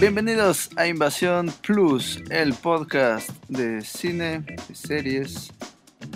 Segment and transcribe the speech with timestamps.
[0.00, 5.52] Bienvenidos a Invasión Plus, el podcast de cine, de series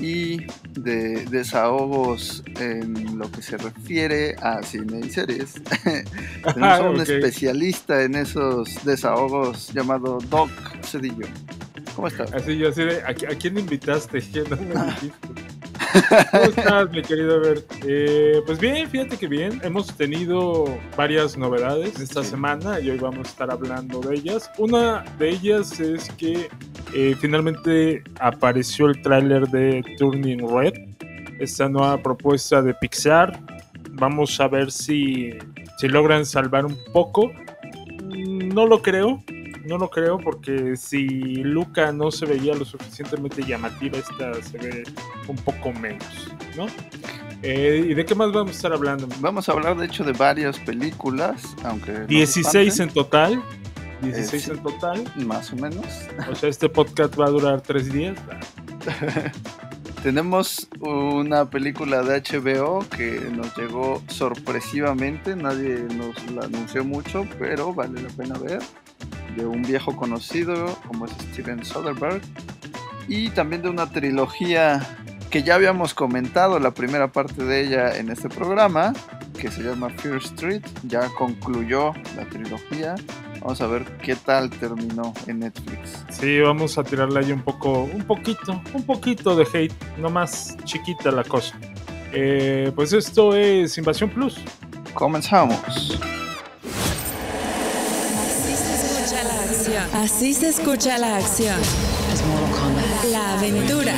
[0.00, 5.54] y de desahogos en lo que se refiere a cine y series.
[5.84, 7.08] Tenemos a un Ok.
[7.08, 10.50] especialista en esos desahogos llamado Doc
[10.82, 11.26] Cedillo.
[11.94, 12.32] ¿Cómo estás?
[12.32, 14.20] Así yo así de, ¿a, qui- a quién invitaste?
[14.32, 15.28] ¿Quién no me dijiste?
[16.30, 17.64] ¿Cómo estás, mi querido Bert?
[17.86, 19.60] Eh, pues bien, fíjate que bien.
[19.62, 20.64] Hemos tenido
[20.96, 22.30] varias novedades esta Sí.
[22.30, 24.50] semana y hoy vamos a estar hablando de ellas.
[24.58, 26.48] Una de ellas es que
[26.94, 30.74] eh, finalmente apareció el tráiler de Turning Red,
[31.40, 33.38] esta nueva propuesta de Pixar.
[33.92, 35.30] Vamos a ver si,
[35.78, 37.30] si logran salvar un poco.
[38.04, 39.22] Mm, No lo creo,
[39.66, 44.84] no lo creo porque si Luca no se veía lo suficientemente llamativa, esta se ve
[45.28, 46.66] un poco menos, ¿no?
[47.42, 49.08] Eh, ¿Y de qué más vamos a estar hablando?
[49.20, 51.92] Vamos a hablar de hecho de varias películas, aunque...
[51.92, 53.42] no se 16 espanten, en total.
[54.02, 55.12] 16 Eh, en total.
[55.26, 55.86] Más o menos.
[56.30, 58.16] O sea, este podcast va a durar tres días.
[60.02, 67.74] Tenemos una película de HBO que nos llegó sorpresivamente, nadie nos la anunció mucho, pero
[67.74, 68.60] vale la pena ver,
[69.36, 72.22] de un viejo conocido como es Steven Soderbergh,
[73.08, 74.84] y también de una trilogía
[75.30, 78.92] que ya habíamos comentado la primera parte de ella en este programa,
[79.38, 82.94] que se llama Fear Street, ya concluyó la trilogía,
[83.40, 86.04] vamos a ver qué tal terminó en Netflix.
[86.08, 90.56] Sí, vamos a tirarle ahí un poco, un poquito, un poquito de hate, no más
[90.64, 91.58] chiquita la cosa.
[92.12, 94.40] Eh, pues esto es Invasión Plus.
[94.94, 96.00] Comenzamos.
[99.92, 101.56] Así se escucha la acción.
[103.10, 103.94] La aventura.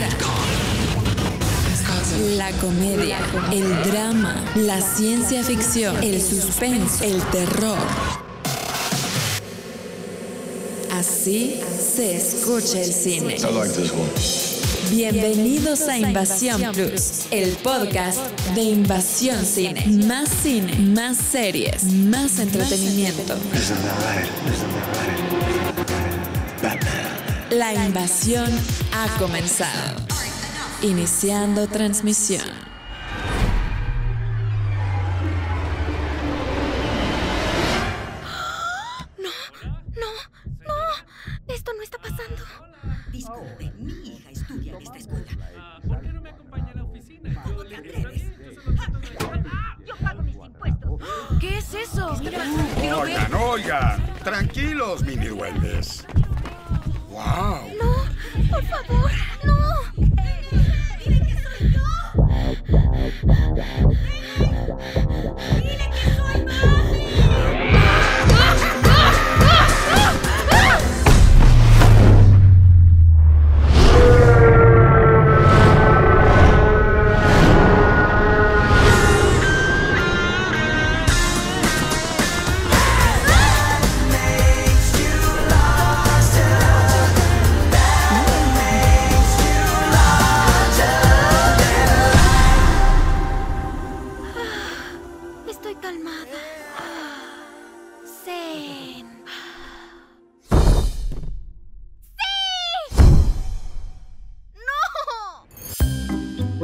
[2.37, 3.19] La comedia,
[3.53, 7.79] el drama, la ciencia ficción, el suspenso, el terror.
[10.93, 11.61] Así
[11.95, 13.37] se escucha el cine.
[14.91, 18.19] Bienvenidos a Invasión Plus, el podcast
[18.55, 19.87] de Invasión Cine.
[20.07, 23.35] Más cine, más series, más entretenimiento.
[23.55, 24.29] Isn't that right?
[24.53, 25.58] Isn't that right?
[27.51, 28.51] La invasión
[28.93, 29.97] ha comenzado.
[30.83, 32.68] Iniciando transmisión.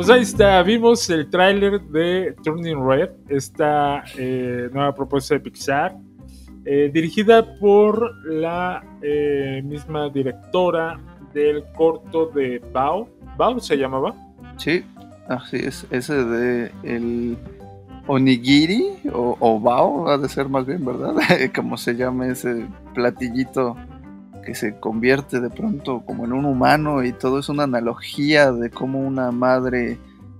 [0.04, 5.96] Pues ahí está, vimos el tráiler de Turning Red, esta eh, nueva propuesta de Pixar,
[6.66, 11.00] eh, dirigida por la eh, misma directora
[11.32, 13.08] del corto de Bao.
[13.38, 14.14] ¿Bao se llamaba?
[14.58, 14.84] Sí,
[15.26, 15.86] así es.
[15.90, 17.38] Ese de el
[18.06, 21.14] onigiri o, o bao, ha de ser más bien, ¿verdad?
[21.56, 23.74] como se llama ese platillito
[24.44, 28.70] que se convierte de pronto como en un humano y todo es una analogía de
[28.70, 29.98] cómo una madre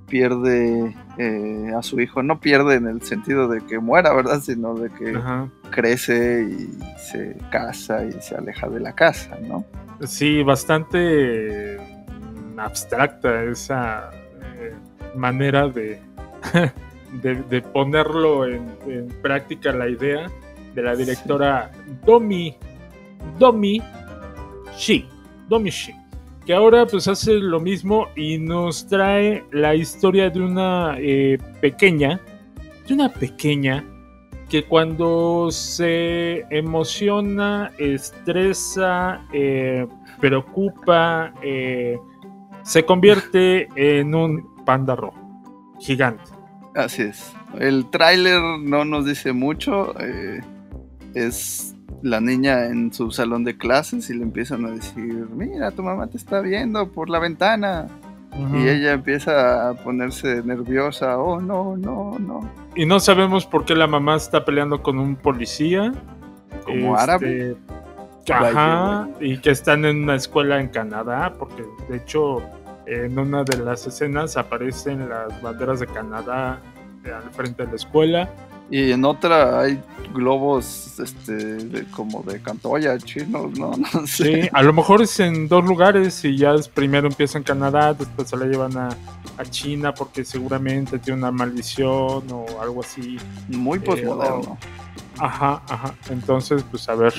[0.08, 2.22] pierde eh, a su hijo.
[2.22, 4.40] No pierde en el sentido de que muera, ¿verdad?
[4.40, 5.48] Sino de que Ajá.
[5.70, 9.64] crece y se casa y se aleja de la casa, ¿no?
[10.06, 14.10] Sí, bastante mm, abstracta esa
[14.58, 14.74] eh,
[15.14, 16.00] manera de,
[17.22, 20.28] de, de ponerlo en, en práctica la idea
[20.74, 21.70] de la directora
[22.04, 22.56] Domi
[23.38, 23.82] Domi
[24.76, 25.06] Shi
[25.48, 26.04] Domi Shi
[26.46, 32.20] que ahora pues hace lo mismo y nos trae la historia de una eh, pequeña
[32.86, 33.84] de una pequeña
[34.48, 39.86] que cuando se emociona, estresa, eh,
[40.20, 41.98] preocupa, eh,
[42.62, 45.18] se convierte en un panda rojo,
[45.80, 46.30] gigante.
[46.74, 47.32] Así es.
[47.58, 49.94] El tráiler no nos dice mucho.
[51.14, 55.82] es la niña en su salón de clases y le empiezan a decir, mira, tu
[55.82, 57.88] mamá te está viendo por la ventana.
[58.52, 62.50] Y ella empieza a ponerse nerviosa, oh no, no, no.
[62.74, 65.92] Y no sabemos por qué la mamá está peleando con un policía.
[66.64, 67.56] Como árabe.
[68.28, 72.42] Ajá, y que están en una escuela en Canadá, porque de hecho
[72.86, 76.60] en una de las escenas aparecen las banderas de Canadá
[77.04, 78.28] eh, al frente de la escuela.
[78.70, 79.80] Y en otra hay
[80.14, 83.72] globos este, de- como de cantoya chinos, ¿no?
[83.94, 84.42] No sé.
[84.44, 87.92] Sí, a lo mejor es en dos lugares y ya es- primero empieza en Canadá,
[87.94, 88.88] después se la llevan a,
[89.38, 93.18] a China porque seguramente tiene una maldición o algo así.
[93.48, 94.56] Muy posmoderno.
[95.18, 95.94] Ajá, ajá.
[96.10, 97.12] Entonces, pues a ver,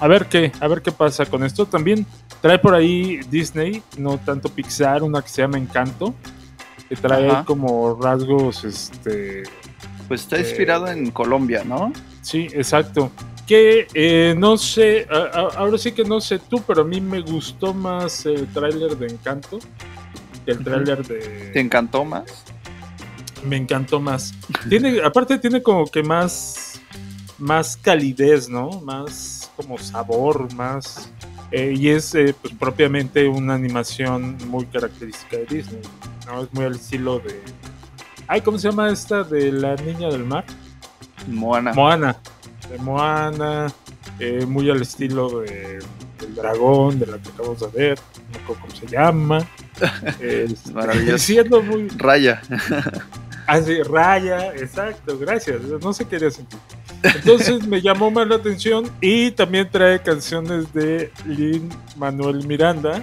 [0.00, 1.66] a ver qué, a ver qué pasa con esto.
[1.66, 2.06] También
[2.40, 6.14] trae por ahí Disney, no tanto Pixar, una que se llama Encanto,
[6.88, 7.44] que trae Ajá.
[7.44, 9.42] como rasgos, este,
[10.10, 11.92] Pues está Eh, inspirado en Colombia, ¿no?
[12.20, 13.12] sí, exacto.
[13.46, 17.00] Que eh, no sé, a- a- ahora sí que no sé tú, pero a mí
[17.00, 19.60] me gustó más el tráiler de Encanto
[20.44, 21.50] que el tráiler de...
[21.52, 22.24] ¿Te encantó más?
[23.44, 24.34] me encantó más.
[24.68, 26.80] Tiene, aparte tiene como que más,
[27.38, 28.68] más calidez, ¿no?
[28.82, 31.08] Más como sabor, más...
[31.52, 35.80] eh, y es eh, pues propiamente una animación muy característica de Disney,
[36.26, 36.42] ¿no?
[36.42, 37.40] Es muy al estilo de...
[38.32, 40.44] Ay, ¿cómo se llama esta de la niña del mar?
[41.26, 41.72] Moana.
[41.72, 42.16] Moana.
[42.70, 43.66] De Moana,
[44.20, 45.80] eh, muy al estilo de,
[46.20, 47.98] del dragón, de la que acabamos de ver,
[48.32, 49.48] no acuerdo cómo se llama.
[50.20, 51.18] Este, Maravilloso.
[51.18, 52.40] siendo muy, Raya.
[53.48, 55.62] Ah, sí, Raya, exacto, gracias.
[55.82, 56.60] No sé qué quería sentir.
[57.02, 63.02] Entonces me llamó más la atención y también trae canciones de Lin Manuel Miranda,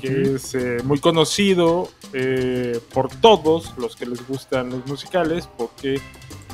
[0.00, 6.00] que es eh, muy conocido eh, por todos los que les gustan los musicales, porque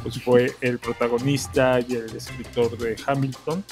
[0.02, 3.64] pues, fue el protagonista y el escritor de Hamilton.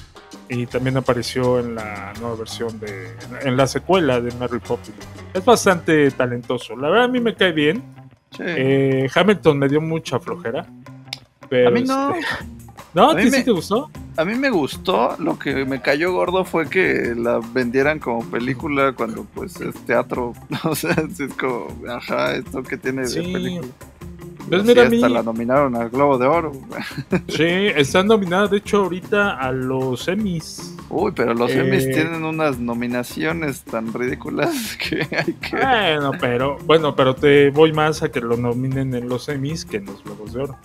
[0.49, 3.17] Y también apareció en la nueva versión de.
[3.43, 4.97] en la secuela de Mary Poppins.
[5.35, 6.77] Es bastante talentoso.
[6.77, 7.83] La verdad, a mí me cae bien.
[8.31, 8.43] Sí.
[8.45, 10.67] Eh, Hamilton me dio mucha flojera.
[11.49, 12.15] Pero a mí no.
[12.15, 12.27] este,
[12.97, 13.11] ¿No?
[13.11, 13.91] a ¿A mí ti me- sí te gustó?
[14.17, 18.93] A mí me gustó, lo que me cayó gordo fue que la vendieran como película
[18.93, 20.33] cuando pues es teatro.
[20.65, 23.21] O sea, es como, ajá, esto que tiene de Sí.
[23.21, 23.69] película.
[24.49, 26.53] Pues mira, a mí- la nominaron al Globo de Oro.
[27.29, 30.75] Sí, están nominadas, de hecho, ahorita a los Emmys.
[30.89, 31.61] Uy, pero los Eh.
[31.61, 35.57] Emmys tienen unas nominaciones tan ridículas que hay que...
[35.57, 39.79] Bueno, pero, bueno, pero te voy más a que lo nominen en los Emmys que
[39.79, 40.57] en los Globos de Oro.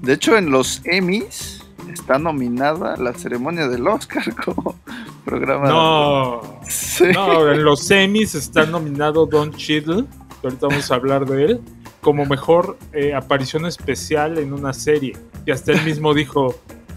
[0.00, 1.62] De hecho, en los Emmys
[2.00, 4.76] está nominada la ceremonia del Oscar como
[5.24, 5.68] programa.
[5.68, 7.04] No, Sí.
[7.12, 10.04] no, en los Emmys está nominado Don Cheadle,
[10.40, 11.60] que ahorita vamos a hablar de él,
[12.00, 15.16] como mejor eh, aparición especial en una serie.
[15.46, 16.54] Y hasta él mismo dijo,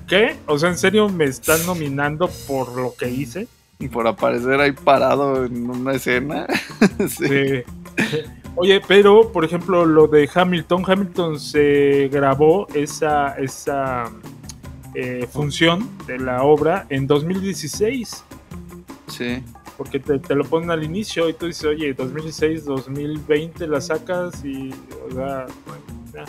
[0.07, 0.35] ¿qué?
[0.47, 3.47] O sea, ¿en serio me están nominando por lo que hice?
[3.79, 6.45] Y por aparecer ahí parado en una escena.
[7.09, 7.27] sí.
[7.27, 7.63] Sí.
[8.55, 14.11] Oye, pero por ejemplo lo de Hamilton, Hamilton se grabó esa, esa
[14.95, 18.23] eh, función de la obra en 2016,
[19.07, 19.43] sí.
[19.77, 24.43] porque te, te lo ponen al inicio y tú dices, oye, 2016, 2020 la sacas
[24.43, 24.73] y,
[25.09, 25.45] o sea,
[26.13, 26.25] ya,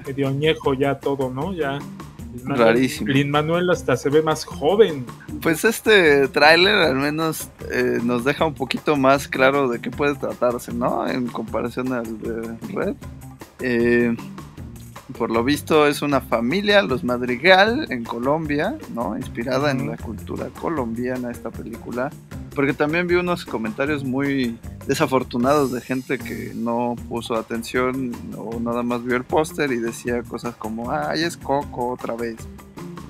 [0.06, 1.52] medio añejo ya todo, ¿no?
[1.54, 1.78] Ya.
[2.34, 3.08] Lin-Manuel- Rarísimo.
[3.12, 5.04] Lin Manuel hasta se ve más joven.
[5.42, 10.14] Pues este tráiler al menos eh, nos deja un poquito más claro de qué puede
[10.14, 11.06] tratarse, ¿no?
[11.06, 12.94] En comparación al de Red.
[13.60, 14.16] Eh,
[15.12, 19.16] por lo visto es una familia, los Madrigal, en Colombia, ¿no?
[19.16, 22.10] Inspirada en la cultura colombiana esta película.
[22.54, 28.82] Porque también vi unos comentarios muy desafortunados de gente que no puso atención o nada
[28.82, 32.36] más vio el póster y decía cosas como, ay, es Coco otra vez.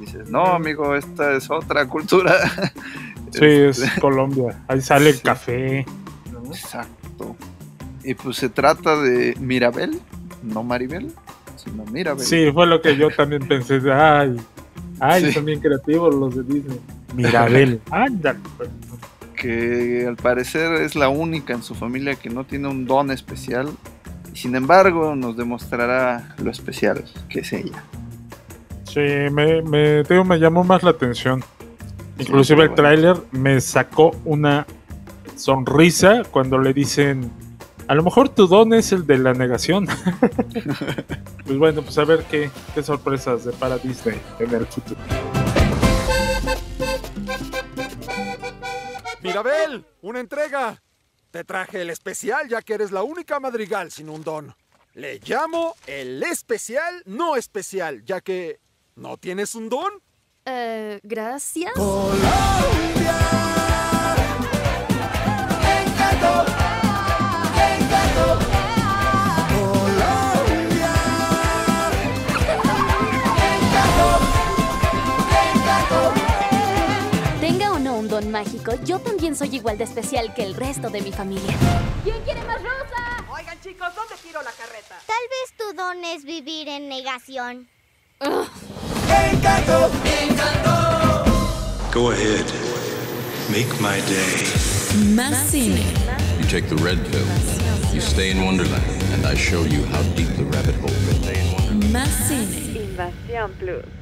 [0.01, 2.35] Dices, no, amigo, esta es otra cultura.
[3.33, 4.63] Sí, Este, es Colombia.
[4.69, 5.23] Ahí sale el Sí.
[5.23, 5.87] café.
[6.31, 6.45] ¿no?
[6.55, 7.35] Exacto.
[8.05, 9.99] Y pues se trata de Mirabel,
[10.43, 11.15] no Maribel,
[11.65, 11.85] sino.
[12.19, 13.81] Sí, fue lo que yo también pensé.
[13.93, 14.37] Ay,
[15.01, 15.33] ay, Sí.
[15.33, 16.81] son bien creativos los de Disney.
[17.15, 17.81] Mirabel.
[17.91, 18.39] Ándale.
[18.57, 18.69] pues.
[19.37, 23.69] Que al parecer es la única en su familia que no tiene un don especial.
[24.33, 27.83] Y sin embargo nos demostrará lo especial que es ella.
[28.85, 29.01] Sí,
[29.33, 31.43] me, me, te digo, me llamó más la atención.
[32.19, 32.83] Inclusive el bueno.
[32.83, 34.67] tráiler me sacó una
[35.37, 37.31] sonrisa cuando le dicen,
[37.93, 39.87] a lo mejor tu don es el de la negación.
[41.45, 44.99] pues bueno, pues a ver qué, qué sorpresas depara Disney en el futuro.
[49.21, 50.83] Mirabel, una entrega.
[51.31, 54.55] Te traje el especial ya que eres la única madrigal sin un don.
[54.95, 58.59] Le llamo el especial no especial ya que
[58.97, 59.93] no tienes un don.
[60.47, 61.75] Eh, gracias.
[61.75, 62.92] Tenga
[78.23, 81.55] don mágico, yo también soy igual de especial que el resto de mi familia.
[82.05, 83.25] ¿Quién quiere más rosa?
[83.31, 84.97] Oigan, chicos, ¿dónde tiro la carreta?
[85.07, 87.69] Tal vez tu don es vivir en negación.
[91.93, 92.47] Go ahead.
[93.51, 95.15] Make my day.
[95.15, 95.83] Más cine.
[96.41, 97.27] You take the red pill,
[97.93, 101.91] you stay in Wonderland, and I show you how deep the rabbit hole goes.
[101.91, 102.79] Más cine.
[102.79, 104.02] Invasión Plus.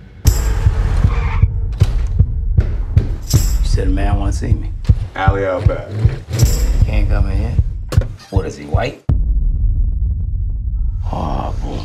[3.80, 4.70] Said a man want to see me.
[5.14, 5.88] Alley out back.
[6.84, 7.56] Can't come in here.
[8.28, 9.02] What is he, white?
[11.10, 11.78] Oh, boy.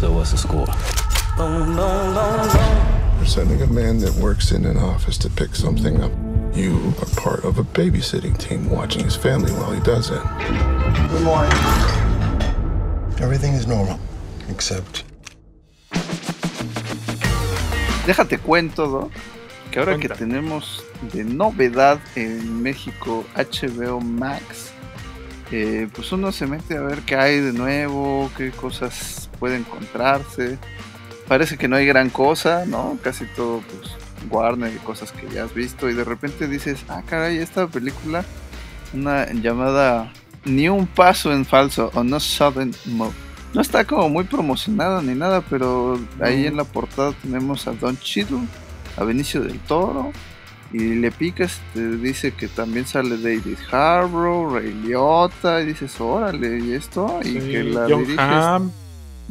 [0.00, 0.66] So what's the score?
[3.18, 6.10] We're sending a man that works in an office to pick something up.
[6.56, 10.22] You are part of a babysitting team watching his family while he does it.
[11.08, 11.52] Good morning.
[13.20, 14.00] Everything is normal,
[14.48, 15.04] except
[18.06, 19.12] Déjate cuento, Doc,
[19.76, 20.14] que ahora Cuenta.
[20.14, 24.72] que tenemos de novedad en México HBO Max,
[25.52, 30.56] eh, pues uno se mete a ver qué hay de nuevo, qué cosas puede encontrarse.
[31.28, 32.98] Parece que no hay gran cosa, ¿no?
[33.02, 33.92] Casi todo, pues,
[34.30, 35.90] Warner y cosas que ya has visto.
[35.90, 38.24] Y de repente dices, ah, caray, esta película,
[38.94, 40.10] una llamada
[40.46, 43.12] Ni un paso en falso o No Sudden Move.
[43.52, 47.98] No está como muy promocionada ni nada, pero ahí en la portada tenemos a Don
[47.98, 48.40] Cheadle,
[48.96, 50.12] a Benicio del Toro,
[50.72, 56.58] y le picas, te dice que también sale David Harbour, Ray Liotta, y dices, órale,
[56.58, 57.20] ¿y esto?
[57.22, 58.70] Y que la John Hamm.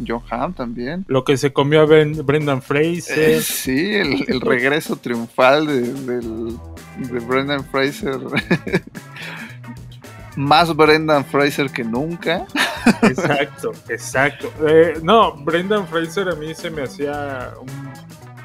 [0.08, 1.06] John Hamm también.
[1.08, 3.18] Lo que se comió a Ben- Brendan Fraser.
[3.18, 6.58] Eh, sí, el, el regreso triunfal de, del-
[6.98, 8.20] de Brendan Fraser.
[10.36, 12.46] Más Brendan Fraser que nunca.
[13.04, 14.52] Exacto, exacto.
[14.68, 17.70] Eh, no, Brendan Fraser a mí se me hacía un,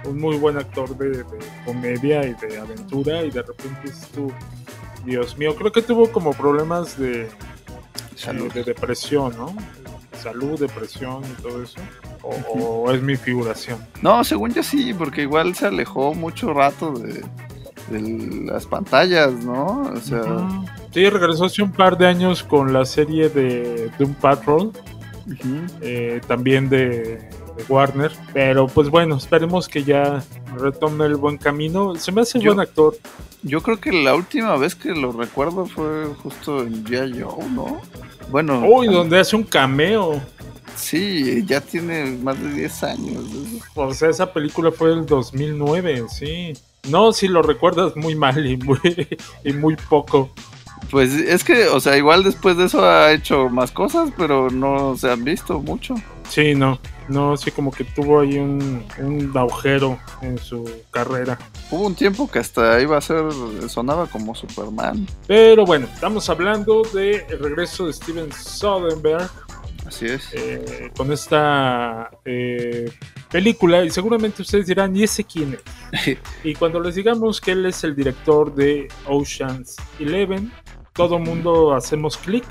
[0.05, 1.25] un muy buen actor de, de
[1.65, 4.33] comedia y de aventura y de repente es tu
[5.05, 7.29] Dios mío, creo que tuvo como problemas de
[8.15, 8.53] Salud.
[8.53, 9.55] de depresión, ¿no?
[10.13, 11.81] Salud, depresión y todo eso.
[12.23, 13.79] O, o es mi figuración.
[14.03, 17.25] No, según yo sí, porque igual se alejó mucho rato de,
[17.91, 19.83] de las pantallas, ¿no?
[19.83, 20.23] O sea.
[20.93, 24.73] Sí, regresó hace un par de años con la serie de Doom Patrol,
[25.81, 27.29] eh, también de
[27.69, 28.13] Warner.
[28.33, 30.23] Pero pues bueno, esperemos que ya
[30.57, 31.95] retome el buen camino.
[31.97, 32.97] Se me hace Yo- buen actor.
[33.43, 37.23] yo creo que la última vez que lo recuerdo fue justo en G.I.
[37.23, 37.81] Joe, ¿no?
[38.31, 40.21] Bueno, Uy, donde hace un cameo.
[40.77, 43.25] sí, ya tiene más de 10 años.
[43.75, 46.53] O sea, esa película fue del 2009, sí.
[46.89, 48.79] No, si lo recuerdas muy mal y muy,
[49.45, 50.31] y muy poco.
[50.91, 54.97] Pues es que, o sea, igual después de eso ha hecho más cosas, pero no
[54.97, 55.95] se han visto mucho.
[56.29, 56.79] Sí, no.
[57.11, 61.37] No, sí, como que tuvo ahí un, un agujero en su carrera.
[61.71, 63.25] Hubo un tiempo que hasta iba a ser,
[63.69, 65.09] sonaba como Superman.
[65.27, 69.29] Pero bueno, estamos hablando del regreso de Steven Soderbergh
[69.87, 70.33] Así es.
[70.35, 72.93] eh, con esta eh,
[73.29, 73.85] película.
[73.85, 75.59] Y seguramente ustedes dirán, ¿y ese quién
[75.93, 76.19] es?
[76.45, 80.53] y cuando les digamos que él es el director de Ocean's Eleven,
[80.93, 82.45] todo mundo hacemos clic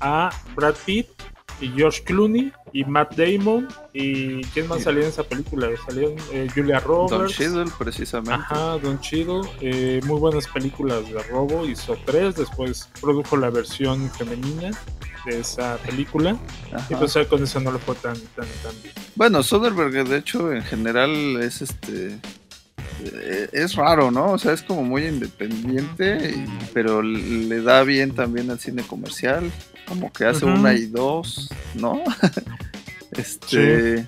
[0.00, 1.06] a Brad Pitt
[1.60, 3.68] y George Clooney y Matt Damon.
[3.92, 5.68] ¿Y quién más salía en esa película?
[5.86, 7.10] Salían eh, Julia Roberts.
[7.10, 8.32] Don Cheadle, precisamente.
[8.34, 14.10] Ajá, Don Cheadle, eh, muy buenas películas de robo, hizo tres, después produjo la versión
[14.10, 14.70] femenina
[15.26, 16.38] de esa película,
[16.72, 16.86] Ajá.
[16.88, 18.94] y pues con eso no le fue tan, tan, tan bien.
[19.16, 22.18] Bueno, Soderbergh, de hecho, en general es este.
[23.04, 24.32] eh, Es raro, ¿no?
[24.32, 26.34] O sea, es como muy independiente,
[26.72, 29.50] pero le da bien también al cine comercial.
[29.86, 32.02] Como que hace una y dos, ¿no?
[33.12, 34.06] este.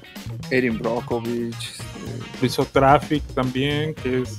[0.51, 1.55] Erin Brockovich.
[1.55, 4.39] este, Hizo Traffic también, que es,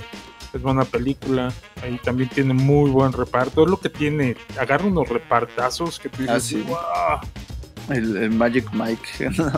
[0.53, 5.07] es buena película, ahí también tiene muy buen reparto, es lo que tiene, agarra unos
[5.09, 6.63] repartazos que tú dices, Ah, sí.
[6.67, 7.95] "Wow".
[7.95, 9.51] el, el Magic Mike, ¿no?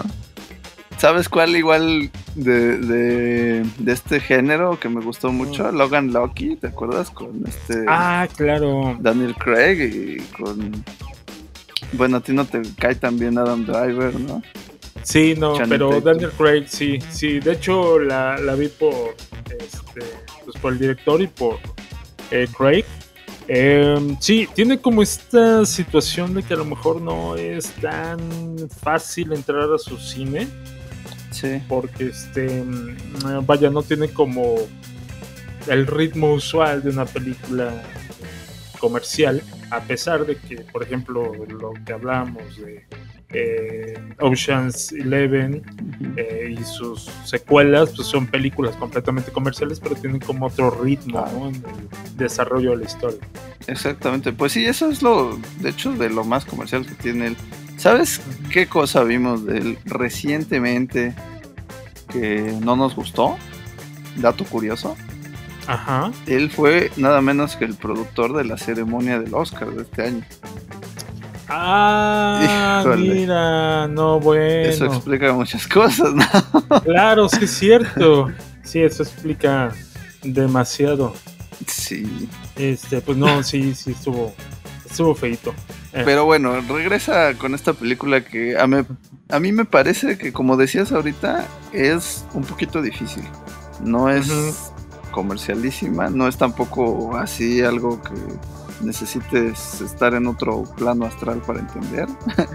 [0.98, 5.70] ¿Sabes cuál igual de, de, de este género que me gustó mucho?
[5.72, 7.10] Logan Lucky, ¿te acuerdas?
[7.10, 8.96] Con este Ah, claro.
[9.02, 10.84] Daniel Craig y con...
[11.98, 14.42] Bueno, a ti no te cae tan bien Adam Driver, ¿no?
[15.04, 16.04] Sí, no, Channing pero Tatum.
[16.04, 17.40] Daniel Craig sí, sí.
[17.40, 19.16] De hecho, la, la vi por,
[19.60, 20.02] este,
[20.44, 21.60] pues por el director y por
[22.32, 22.86] eh, Craig.
[23.48, 28.20] Eh, sí, tiene como esta situación de que a lo mejor no es tan
[28.82, 30.48] fácil entrar a su cine.
[31.30, 31.62] Sí.
[31.68, 32.64] Porque este
[33.46, 34.56] vaya, no tiene como
[35.68, 37.84] el ritmo usual de una película
[38.80, 39.44] comercial,
[39.76, 42.86] a pesar de que, por ejemplo, lo que hablamos de
[43.30, 45.62] eh, Oceans Eleven
[46.16, 51.50] eh, y sus secuelas, pues son películas completamente comerciales, pero tienen como otro ritmo ¿no?
[51.50, 53.20] en el desarrollo de la historia.
[53.68, 57.38] Exactamente, pues sí, eso es lo, de hecho, de lo más comercial que tiene él.
[57.78, 61.14] ¿Sabes qué cosa vimos de él recientemente
[62.12, 63.36] que no nos gustó?
[64.18, 64.96] Dato curioso.
[65.68, 66.12] Ajá.
[66.28, 70.26] Él fue nada menos que el productor de la ceremonia del Oscar de este año.
[71.48, 73.14] Ah, Híjole.
[73.14, 74.70] mira, no, bueno.
[74.70, 76.82] Eso explica muchas cosas, ¿no?
[76.82, 78.32] Claro, sí es cierto.
[78.64, 79.72] Sí, eso explica
[80.24, 81.14] demasiado.
[81.68, 82.28] Sí.
[82.56, 84.34] Este, pues no, sí, sí estuvo,
[84.90, 85.54] estuvo feito.
[85.94, 88.86] Eh, Pero bueno, regresa con esta película que a, me-
[89.30, 93.24] a mí me parece que, como decías ahorita, es un poquito difícil.
[93.84, 94.74] No es
[95.16, 98.14] comercialísima, no es tampoco así algo que
[98.86, 102.08] necesites estar en otro plano astral para entender.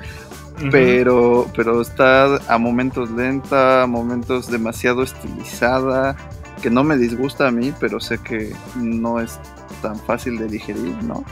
[0.71, 6.14] Pero, pero está a momentos lenta, a momentos demasiado estilizada,
[6.61, 9.38] que no me disgusta a mí, pero sé que no es
[9.81, 11.25] tan fácil de digerir, ¿no?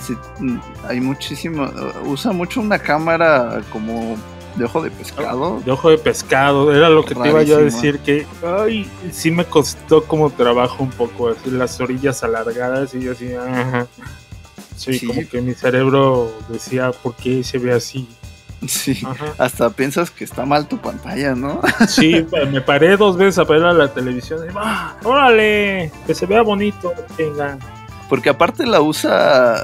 [0.00, 0.58] Sí, mm,
[0.88, 4.16] hay muchísimo, uh, usa mucho una cámara como
[4.58, 5.60] de ojo de pescado.
[5.64, 9.30] de ojo de pescado, era lo que te iba yo a decir que, ay, sí
[9.30, 13.86] me costó como trabajo un poco, así las orillas alargadas y yo así, ajá.
[14.76, 15.06] Sí, Sí.
[15.06, 18.08] como que mi cerebro decía, ¿por qué se ve así?
[18.66, 19.34] Sí, Ajá.
[19.38, 21.60] hasta piensas que está mal tu pantalla, ¿no?
[21.88, 25.92] Sí, me paré dos veces a ver a la televisión y, ¡ah, órale!
[26.06, 27.56] Que se vea bonito, venga.
[28.08, 29.54] Porque aparte la usa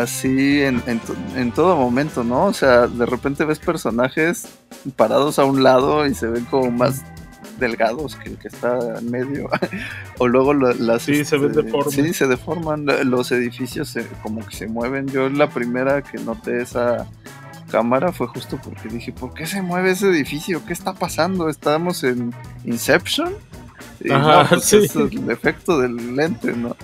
[0.00, 2.46] así en, en to- en todo momento, ¿no?
[2.46, 4.48] O sea, de repente ves personajes
[4.96, 7.02] parados a un lado y se ven como más
[7.58, 9.48] delgados que el que está en medio.
[10.18, 11.02] o luego las...
[11.02, 11.94] Sí, se ven este, deformes.
[11.94, 12.86] Sí, se deforman.
[13.04, 15.06] Los edificios se- como que se mueven.
[15.08, 17.06] Yo la primera que noté esa
[17.70, 20.64] cámara fue justo porque dije, ¿por qué se mueve ese edificio?
[20.64, 21.48] ¿Qué está pasando?
[21.50, 22.32] ¿Estamos en
[22.64, 23.32] Inception?
[24.00, 24.76] Y Ajá, no, pues sí.
[24.78, 26.74] es el efecto del lente, ¿no?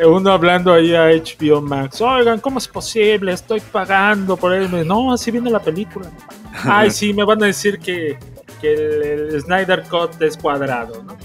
[0.00, 3.32] Eh, Uno hablando ahí a HBO Max, oigan, ¿cómo es posible?
[3.32, 4.86] Estoy pagando por él.
[4.86, 6.10] No, así viene la película.
[6.64, 8.18] Ay, sí, me van a decir que,
[8.60, 9.02] que el,
[9.34, 11.16] el Snyder Cut es cuadrado, ¿no?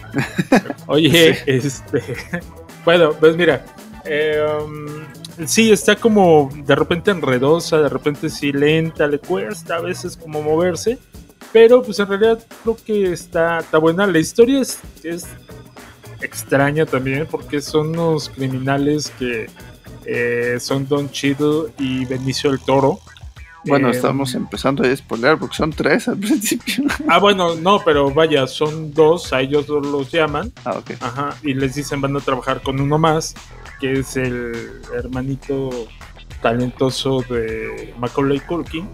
[0.88, 2.02] Oye, este.
[2.86, 3.66] Bueno, pues mira.
[4.06, 4.42] eh,
[5.46, 10.42] sí, está como de repente enredosa, de repente sí lenta, le cuesta a veces como
[10.42, 10.98] moverse.
[11.52, 14.08] Pero pues en realidad creo que está, está buena.
[14.08, 15.26] La historia es, es
[16.22, 19.50] extraña también porque son unos criminales que
[20.06, 23.00] eh, son Don Cheadle y Benicio el Toro.
[23.66, 26.86] Bueno, Eh, estamos empezando a spoiler porque son tres al principio.
[27.10, 30.52] Ah, bueno, no, pero vaya, son dos, a ellos dos los llaman.
[30.64, 30.92] Ah, ok.
[31.02, 33.34] Ajá, y les dicen van a trabajar con uno más,
[33.82, 35.70] que es el hermanito
[36.42, 38.88] talentoso de Macaulay Culkin,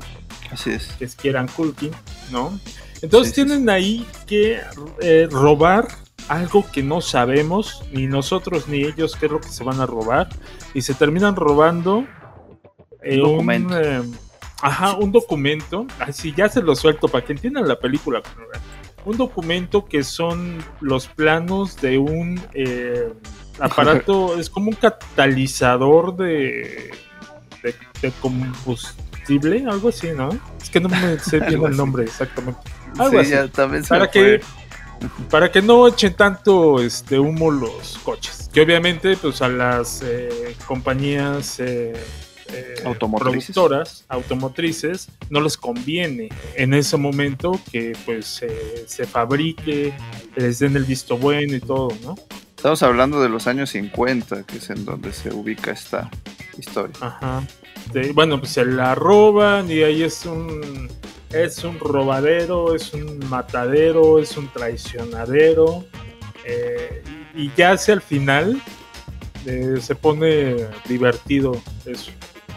[0.51, 0.87] Así es.
[0.97, 1.91] que es Kieran Culkin,
[2.31, 2.57] ¿no?
[3.01, 4.61] Entonces Sí, sí, tienen ahí que
[5.01, 5.87] eh, robar
[6.27, 9.85] algo que no sabemos, ni nosotros ni ellos, qué es lo que se van a
[9.85, 10.29] robar,
[10.73, 12.05] y se terminan robando
[13.03, 13.79] eh, Un documento.
[13.79, 14.01] eh,
[14.61, 18.21] ajá, un documento, así ya se lo suelto para que entiendan la película.
[19.05, 23.13] Un documento que son los planos de un eh,
[23.59, 26.91] aparato, es como un catalizador de,
[27.61, 30.29] de, de combustible, algo así, ¿no?
[30.61, 32.61] Es que no me sé bien el nombre exactamente.
[32.97, 33.31] Algo Sí, así.
[33.31, 34.62] ya también se para que fue.
[35.29, 38.49] Para que no echen tanto este humo los coches.
[38.53, 41.93] Que obviamente, pues a las eh, compañías eh,
[42.49, 43.55] eh, Automotrices.
[43.55, 48.41] productoras automotrices no les conviene en ese momento que pues
[48.87, 49.93] se fabrique,
[50.35, 52.15] les den el visto bueno y todo, ¿no?
[52.55, 56.09] Estamos hablando de los años 50, que es en donde se ubica esta
[56.57, 56.95] historia.
[57.01, 57.45] Ajá.
[57.91, 60.87] De- bueno, pues se la roban y ahí es un
[61.33, 65.85] es un robadero, es un matadero, es un traicionadero.
[66.45, 67.03] eh,
[67.35, 68.61] y ya hacia el final
[69.45, 70.55] eh, se pone
[70.87, 72.11] divertido eso.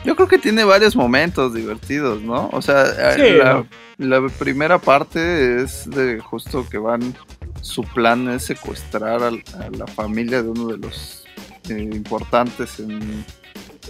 [0.05, 2.49] Yo creo que tiene varios momentos divertidos, ¿no?
[2.53, 3.67] O sea, Sí, eh, la, ¿no?
[3.99, 7.15] la primera parte es de justo que van,
[7.61, 11.25] su plan es secuestrar a, la familia de uno de los
[11.69, 13.25] eh, importantes en,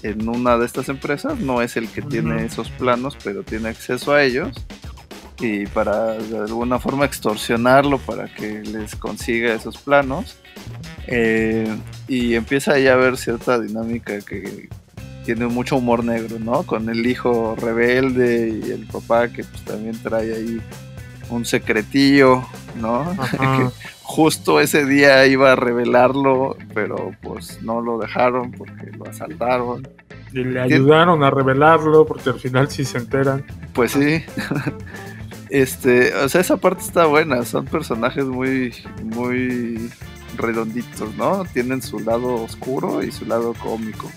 [0.09, 1.38] en una de estas empresas.
[1.38, 4.57] No es el que tiene esos planos, pero tiene acceso a ellos.
[5.38, 10.37] Y para de alguna forma extorsionarlo para que les consiga esos planos.
[11.07, 11.75] Eh,
[12.09, 14.69] y empieza ya a haber cierta dinámica que
[15.25, 16.62] tiene mucho humor negro, ¿no?
[16.62, 20.61] Con el hijo rebelde y el papá que pues también trae ahí
[21.29, 23.16] un secretillo ¿no?
[24.09, 29.87] Justo ese día iba a revelarlo, pero pues no lo dejaron porque lo asaltaron.
[30.33, 33.45] Y le ayudaron a revelarlo porque al final sí se enteran.
[33.75, 34.23] Pues sí.
[35.49, 39.92] Este, o sea, esa parte está buena, son personajes muy, muy
[40.37, 41.45] redonditos, ¿no?
[41.53, 44.11] Tienen su lado oscuro y su lado cómico.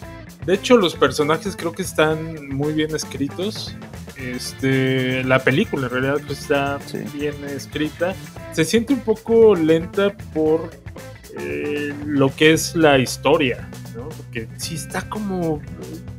[0.47, 3.75] De hecho, los personajes creo que están muy bien escritos.
[4.19, 6.77] Este, la película en realidad pues, está
[7.13, 8.13] bien escrita.
[8.51, 10.69] Se siente un poco lenta por
[11.39, 14.09] eh, lo que es la historia, ¿no?
[14.09, 15.61] Porque si está como,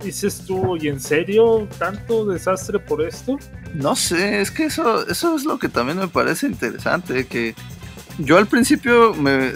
[0.02, 3.38] dices tú, ¿y en serio tanto desastre por esto?
[3.74, 7.54] No sé, es que eso, eso es lo que también me parece interesante, que
[8.18, 9.52] yo al principio me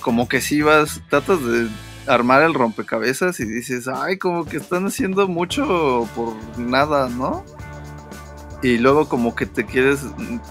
[0.00, 1.68] como que si vas, tratas de
[2.06, 7.44] armar el rompecabezas y dices, ay, como que están haciendo mucho por nada, ¿no?
[8.62, 10.00] Y luego como que te quieres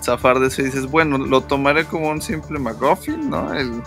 [0.01, 3.53] zafar de eso y dices, bueno, lo tomaré como un simple McGuffin, ¿no?
[3.53, 3.83] El,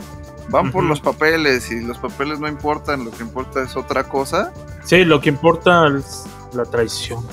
[0.48, 4.52] van por los papeles y los papeles no importan, lo que importa es otra cosa.
[4.84, 7.24] Sí, lo que importa es la traición.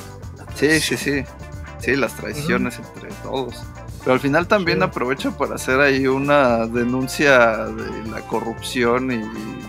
[0.55, 1.23] Sí, sí, sí.
[1.79, 3.63] Sí, las traiciones entre todos.
[3.99, 9.19] Pero al final también aprovecha para hacer ahí una denuncia de la corrupción y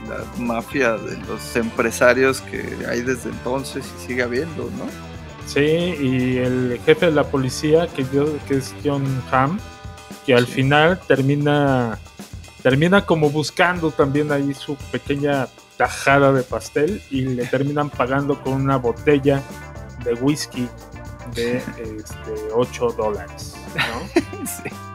[0.09, 5.10] la mafia de los empresarios que hay desde entonces y sigue habiendo, ¿no?
[5.53, 9.59] Sí, y el jefe de la policía, que, yo, que es John Hamm,
[10.25, 11.99] que al final termina,
[12.63, 18.53] termina como buscando también ahí su pequeña tajada de pastel y le terminan pagando con
[18.53, 19.43] una botella
[20.05, 20.69] de whisky
[21.35, 23.57] de este, 8 dólares.
[23.75, 24.71] ¿no?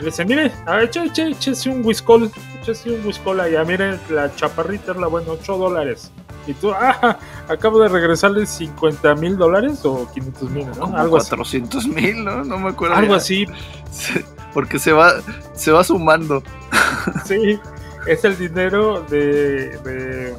[0.00, 2.28] Le dice, mire, a ver, échese un whiskol,
[2.60, 6.10] échese un whiskol allá, mire, la chaparrita es la buena, 8 dólares.
[6.46, 10.72] Y tú, ah, acabo de regresarle 50 mil dólares o 500 mil, ¿no?
[10.78, 11.28] Como Algo así.
[11.30, 12.44] 400 mil, ¿no?
[12.44, 12.96] No me acuerdo.
[12.96, 13.16] Algo ya.
[13.16, 13.46] así.
[13.90, 15.12] Sí, Porque se va,
[15.54, 16.42] se va sumando.
[17.24, 17.58] Sí,
[18.06, 20.34] es el dinero de, de-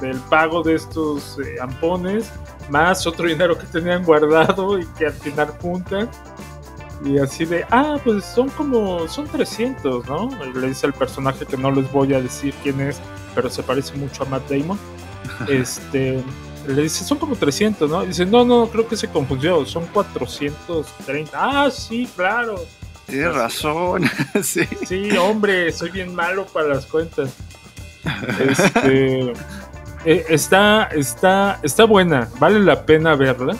[0.00, 2.30] del pago de estos eh, ampones,
[2.68, 6.10] más otro dinero que tenían guardado y que al final juntan.
[7.04, 10.28] Y así de, ah, pues son como, son 300, ¿no?
[10.54, 13.00] Le dice al personaje que no les voy a decir quién es,
[13.34, 14.78] pero se parece mucho a Matt Damon.
[15.48, 16.22] Este,
[16.66, 18.04] le dice, son como 300, ¿no?
[18.04, 21.30] Y dice, no, no, creo que se confundió, son 430.
[21.34, 22.64] Ah, sí, claro.
[23.06, 24.04] Tienes razón.
[24.42, 24.62] sí.
[24.86, 27.30] Sí, hombre, soy bien malo para las cuentas.
[28.38, 29.30] Este,
[30.04, 33.56] eh, está, está, está buena, vale la pena verla.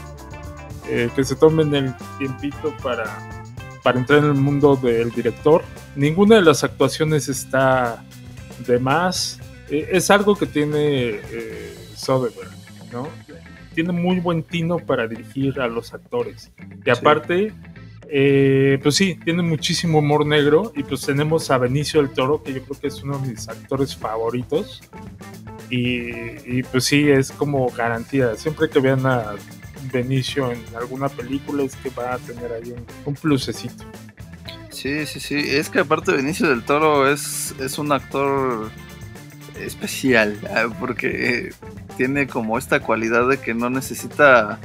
[0.89, 3.05] Eh, que se tomen el tiempito para,
[3.83, 5.63] para entrar en el mundo del director.
[5.95, 8.03] Ninguna de las actuaciones está
[8.67, 9.39] de más.
[9.73, 12.53] Eh, es algo que tiene eh, Soderbergh,
[12.93, 13.09] ¿no?
[13.75, 16.53] Tiene muy buen tino para dirigir a los actores.
[16.85, 17.55] Y aparte,
[18.11, 20.75] eh, pues sí, tiene muchísimo humor negro.
[20.77, 23.49] Y pues tenemos a Benicio del Toro, que yo creo que es uno de mis
[23.49, 24.83] actores favoritos.
[25.71, 26.11] Y,
[26.45, 28.37] y, pues sí, es como garantía.
[28.37, 29.37] Siempre que vean a
[29.91, 33.85] Benicio en alguna película es que va a tener ahí un, un plusecito.
[34.69, 35.37] Sí, sí, sí.
[35.37, 38.71] Es que aparte Benicio del Toro es, es un actor
[39.61, 41.53] especial, ah, porque eh,
[41.97, 44.59] tiene como esta cualidad de que no necesita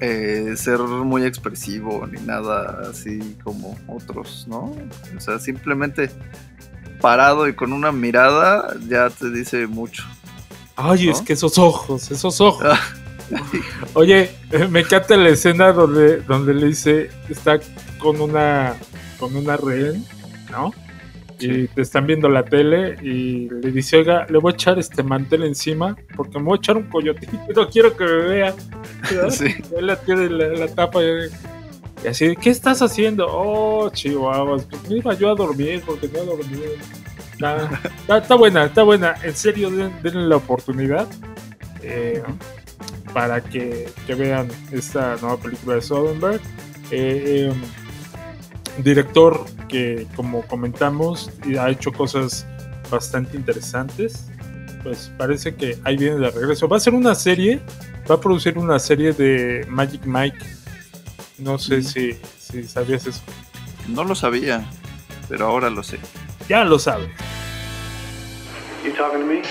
[0.00, 4.72] eh, ser muy expresivo ni nada así como otros, ¿no?
[5.16, 6.10] O sea, simplemente
[7.00, 10.04] parado y con una mirada ya te dice mucho.
[10.76, 11.12] Ay, ¿No?
[11.12, 12.78] es que esos ojos, esos ojos.
[13.94, 17.58] Oye, eh, me encanta la escena donde, donde le dice, está
[17.98, 18.76] con una,
[19.18, 20.04] con una rehén,
[20.50, 20.72] ¿no?
[21.40, 25.02] Y te están viendo la tele y le dice, oiga, le voy a echar este
[25.02, 28.54] mantel encima porque me voy a echar un coyotito, no quiero que me vea.
[29.30, 29.54] Sí.
[29.76, 31.06] Él la tiene la, la tapa y,
[32.04, 33.26] y así, ¿qué estás haciendo?
[33.30, 36.62] Oh, chihuahuas, pues me iba yo a dormir porque no dormido.
[37.32, 37.70] Está,
[38.00, 39.14] está- está buena, está buena.
[39.22, 41.06] En serio, den- denle la oportunidad
[41.82, 42.22] eh,
[43.14, 46.40] para que, que vean esta nueva película de Soderbergh.
[46.90, 47.52] Eh, eh,
[48.78, 52.46] director que, como comentamos, y ha hecho cosas
[52.90, 54.26] bastante interesantes.
[54.82, 56.68] Pues parece que ahí viene de regreso.
[56.68, 57.60] Va a ser una serie,
[58.10, 60.38] va a producir una serie de Magic Mike.
[61.38, 63.20] No sé si, si sabías eso.
[63.88, 64.68] No lo sabía,
[65.28, 65.98] pero ahora lo sé.
[66.48, 67.08] Ya lo sabes.
[68.84, 69.42] You talking to me?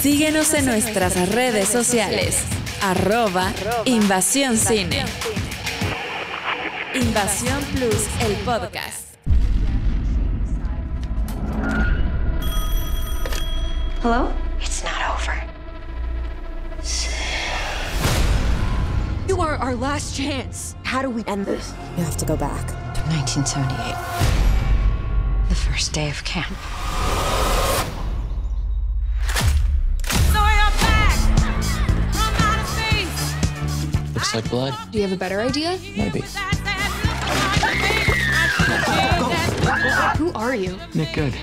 [0.00, 2.38] Síguenos en nuestras redes sociales.
[2.82, 3.52] Arroba
[3.84, 5.04] Invasión Cine.
[6.96, 9.18] Invasión Plus, el podcast.
[14.00, 14.32] Hello?
[14.62, 15.34] It's not over.
[19.28, 20.74] You are our last chance.
[20.84, 21.74] How do we end this?
[21.98, 22.68] You have to go back.
[22.68, 25.48] To 1978.
[25.50, 26.56] The first day of camp.
[34.14, 34.72] Looks like blood.
[34.90, 35.78] Do you have a better idea?
[35.94, 36.24] Maybe.
[40.18, 40.78] Who are you?
[40.94, 41.34] Nick Good.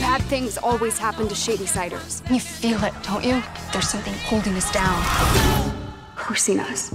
[0.00, 2.22] Bad things always happen to Shady Siders.
[2.30, 3.42] You feel it, don't you?
[3.72, 5.02] There's something holding us down.
[6.16, 6.92] Forcing us.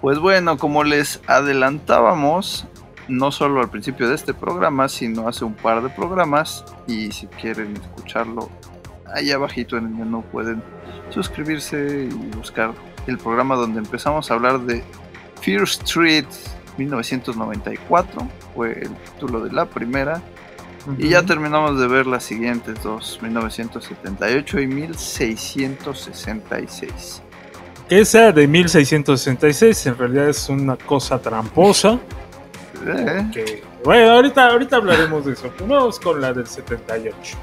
[0.00, 2.66] Pues bueno, como les adelantábamos,
[3.06, 7.28] no solo al principio de este programa, sino hace un par de programas, y si
[7.28, 8.50] quieren escucharlo,
[9.14, 10.62] ahí abajito en el menú pueden
[11.10, 12.74] suscribirse y buscar
[13.06, 14.82] el programa donde empezamos a hablar de
[15.40, 16.24] Fear Street
[16.78, 20.22] 1994, fue el título de la primera,
[20.98, 27.22] y ya terminamos de ver las siguientes dos, 1978 y 1666.
[27.88, 31.98] Esa de 1666 en realidad es una cosa tramposa.
[32.86, 35.52] Eh, que- bueno, ahorita, ahorita hablaremos de eso.
[35.66, 37.36] Vamos con la del 78.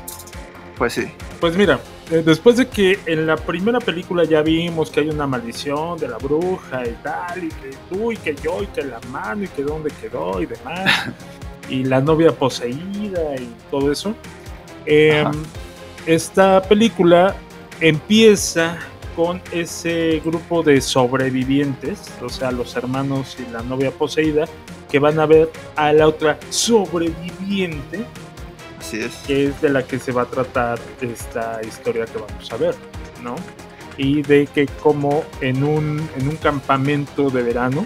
[0.80, 1.12] Pues sí.
[1.42, 1.78] Pues mira,
[2.10, 6.08] eh, después de que en la primera película ya vimos que hay una maldición de
[6.08, 9.50] la bruja y tal, y que tú y que yo y que la mano y
[9.50, 11.10] que dónde quedó y demás,
[11.70, 14.16] y la novia poseída y todo eso,
[14.86, 15.26] eh,
[16.06, 17.36] esta película
[17.82, 18.78] empieza
[19.18, 24.46] con ese grupo de sobrevivientes, o sea, los hermanos y la novia poseída,
[24.90, 28.06] que van a ver a la otra sobreviviente
[28.90, 29.16] Así es.
[29.28, 32.76] que es de la que se va a tratar esta historia que vamos a ver,
[33.22, 33.36] ¿no?
[33.98, 37.86] Y de que como en un, en un campamento de verano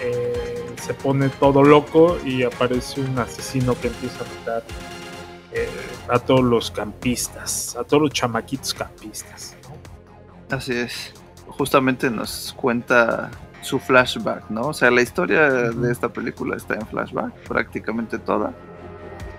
[0.00, 4.62] eh, se pone todo loco y aparece un asesino que empieza a matar
[5.52, 5.68] eh,
[6.08, 9.56] a todos los campistas, a todos los chamaquitos campistas.
[10.48, 10.56] ¿no?
[10.56, 11.12] Así es.
[11.48, 14.68] Justamente nos cuenta su flashback, ¿no?
[14.68, 18.54] O sea, la historia de esta película está en flashback, prácticamente toda.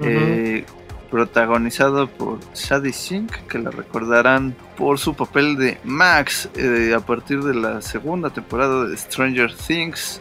[0.01, 0.65] Eh,
[1.09, 7.41] protagonizado por Sadie Sink, que la recordarán por su papel de Max eh, a partir
[7.41, 10.19] de la segunda temporada de Stranger Things.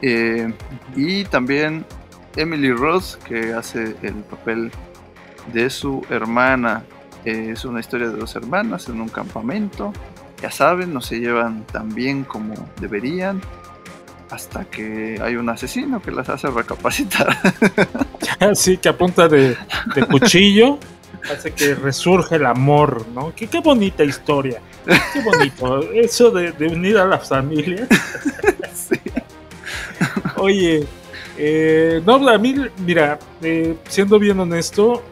[0.00, 0.52] Eh,
[0.96, 1.84] y también
[2.36, 4.72] Emily Rose, que hace el papel
[5.52, 6.84] de su hermana.
[7.24, 9.92] Es una historia de dos hermanas en un campamento.
[10.40, 13.40] Ya saben, no se llevan tan bien como deberían.
[14.32, 17.36] Hasta que hay un asesino que las hace recapacitar.
[18.40, 19.54] Así que a punta de,
[19.94, 20.78] de cuchillo
[21.30, 23.34] hace que resurge el amor, ¿no?
[23.34, 24.60] Qué, qué bonita historia.
[25.12, 25.82] Qué bonito.
[25.92, 27.86] Eso de, de unir a las familias.
[30.36, 30.86] Oye,
[31.36, 35.02] eh, no, a mí, mira, eh, siendo bien honesto,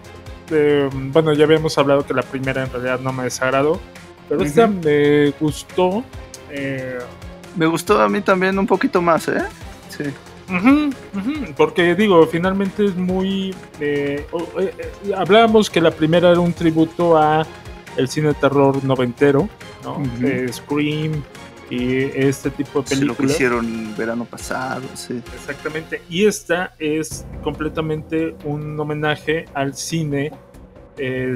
[0.51, 3.81] eh, bueno, ya habíamos hablado que la primera en realidad no me desagradó,
[4.29, 6.05] pero esta me gustó.
[6.51, 6.99] eh,
[7.57, 9.43] Me gustó a mí también un poquito más, ¿eh?
[9.89, 10.05] Sí.
[11.57, 13.55] Porque digo, finalmente es muy...
[13.81, 14.27] eh,
[14.59, 14.75] eh,
[15.07, 17.47] eh, hablábamos que la primera era un tributo a
[17.97, 19.49] el cine de terror noventero,
[19.85, 20.03] ¿no?
[20.53, 21.23] Scream
[21.71, 23.33] y este tipo de Sí, lo que películas.
[23.33, 25.23] hicieron el verano pasado, sí.
[25.35, 26.03] Exactamente.
[26.09, 30.33] Y esta es completamente un homenaje al cine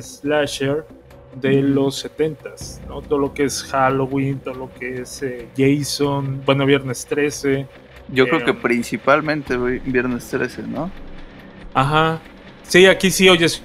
[0.01, 0.87] slasher
[1.35, 3.03] de los 70s, ¿no?
[3.03, 7.69] Todo lo que es Halloween, todo lo que es eh, Jason, bueno, Viernes 13.
[8.09, 10.95] Yo creo Eh, que principalmente Viernes 13, ¿no?
[11.75, 12.29] Ajá.
[12.63, 13.63] Sí, aquí sí oyes.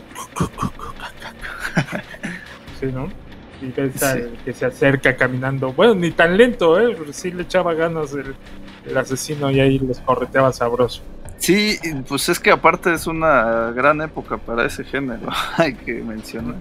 [2.72, 3.14] Sí, ¿no?
[3.60, 5.74] Y ves al que se acerca caminando.
[5.74, 6.96] Bueno, ni tan lento, ¿eh?
[6.98, 8.38] Pero sí le echaba ganas el,
[8.84, 11.04] el asesino y ahí les correteaba sabroso.
[11.50, 16.60] Sí, pues es que aparte es una gran época para ese género, hay que mencionar.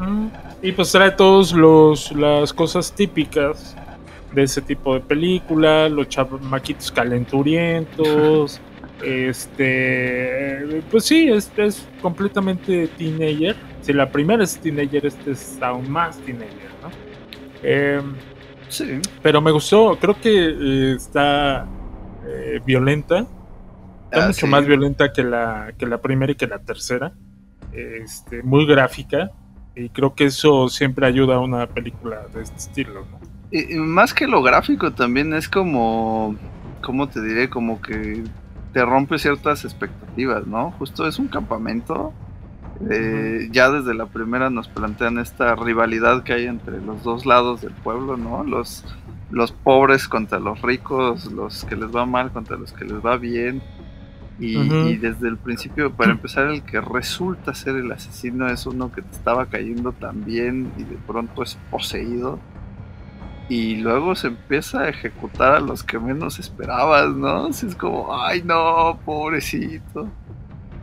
[0.63, 3.77] Y pues trae todos los las cosas típicas
[4.33, 8.63] de ese tipo de película, los chamaquitos calenturientos,
[9.05, 13.57] este, pues sí, es, es completamente teenager.
[13.83, 16.89] Si la primera es teenager, este es aún más teenager, ¿no?
[17.63, 18.01] Eh,
[18.71, 19.03] sí.
[19.21, 21.67] Pero me gustó, creo que eh, está
[22.27, 23.27] eh, violenta,
[24.09, 24.49] está Ah, mucho sí.
[24.49, 27.15] más violenta que la, que la primera y que la tercera,
[27.73, 29.33] este, muy gráfica.
[29.75, 33.21] Y creo que eso siempre ayuda a una película de este estilo, ¿no?
[33.51, 36.37] Y, y más que lo gráfico también es como,
[36.83, 37.49] ¿cómo te diré?
[37.49, 38.31] Como que
[38.73, 40.73] te rompe ciertas expectativas, ¿no?
[40.73, 42.19] Justo es un campamento.
[42.91, 47.61] eh, Ya desde la primera nos plantean esta rivalidad que hay entre los dos lados
[47.63, 48.45] del pueblo, ¿no?
[48.45, 48.85] Los,
[49.31, 53.17] los pobres contra los ricos, los que les va mal contra los que les va
[53.17, 53.65] bien.
[54.41, 59.03] Y, desde el principio, para empezar, el que resulta ser el asesino es uno que
[59.03, 62.39] te estaba cayendo tan bien y de pronto es poseído.
[63.51, 67.47] y luego se empieza a ejecutar a los que menos esperabas, ¿no?
[67.47, 70.15] Así es como, ay no, pobrecito.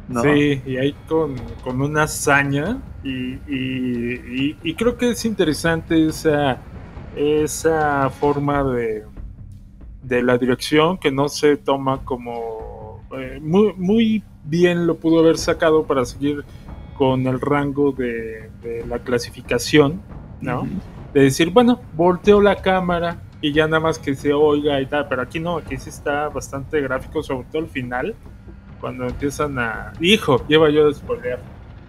[0.07, 0.21] ¿no?
[0.23, 6.07] Sí, y ahí con, con una hazaña y, y- y- y creo que es interesante
[6.07, 6.57] esa,
[7.15, 9.05] esa forma de,
[10.01, 12.74] de la dirección que no se toma como
[13.19, 16.43] eh, muy, muy bien lo pudo haber sacado para seguir
[16.97, 20.01] con el rango de, de la clasificación,
[20.41, 20.67] ¿no?
[21.13, 25.07] De decir, bueno, volteo la cámara y ya nada más que se oiga y tal,
[25.07, 28.15] pero aquí no, aquí sí está bastante gráfico, sobre todo el final,
[28.79, 29.93] cuando empiezan a...
[29.99, 31.39] Hijo, lleva yo de spoilear.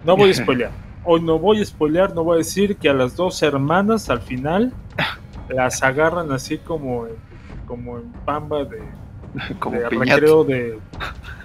[0.05, 0.71] No voy a spoilear.
[1.03, 4.21] Hoy no voy a spoilear, no voy a decir que a las dos hermanas al
[4.21, 4.73] final
[5.49, 7.07] las agarran así como
[7.65, 8.81] como en pamba de,
[9.59, 10.11] Como de piñata.
[10.15, 10.79] recreo de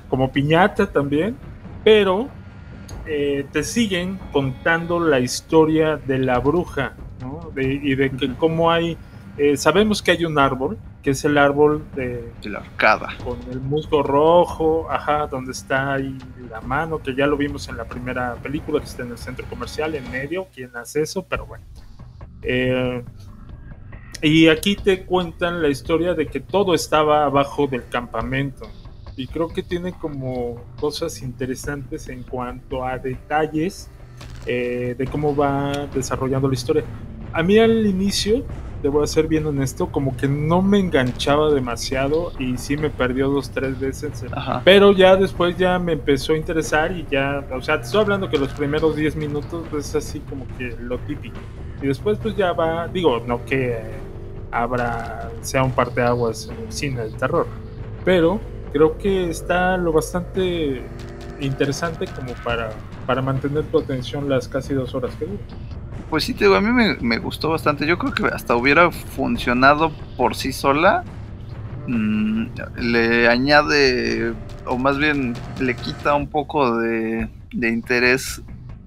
[0.09, 1.37] como piñata también,
[1.85, 2.29] pero
[3.07, 7.51] eh, te siguen contando la historia de la bruja, ¿no?
[7.55, 8.97] De- y de que cómo hay,
[9.39, 13.09] eh, sabemos que hay un árbol, que es el árbol de, De la arcada.
[13.25, 16.17] con el musgo rojo, ajá, donde está ahí
[16.51, 19.47] la mano, que ya lo vimos en la primera película, que está en el centro
[19.49, 21.65] comercial, en medio, quién hace eso, pero bueno.
[22.43, 23.03] Eh,
[24.23, 28.69] y aquí te cuentan la historia de que todo estaba abajo del campamento.
[29.17, 33.91] Y creo que tiene como cosas interesantes en cuanto a detalles
[34.47, 36.85] eh, de cómo va desarrollando la historia.
[37.33, 38.45] A mí al inicio,
[38.83, 43.51] debo ser bien honesto, como que no me enganchaba demasiado y sí me perdió dos,
[43.51, 44.25] tres veces.
[44.33, 44.63] Ajá.
[44.65, 48.29] Pero ya después ya me empezó a interesar y ya, o sea, te estoy hablando
[48.29, 51.39] que los primeros 10 minutos es así como que lo típico.
[51.83, 53.79] Y después pues ya va, digo, no que
[54.53, 57.47] habrá, sea un parteaguas en el cine del terror,
[58.05, 58.41] pero
[58.73, 60.83] creo que está lo bastante
[61.41, 62.71] interesante como para,
[63.07, 65.43] para mantener tu atención las casi dos horas que dura.
[66.11, 67.87] Pues sí, te digo, a mí me, gustó bastante.
[67.87, 71.05] Yo creo que hasta hubiera funcionado por sí sola.
[71.87, 74.35] Mm, le añade,
[74.67, 78.43] o más bien le quita un poco de, de interés,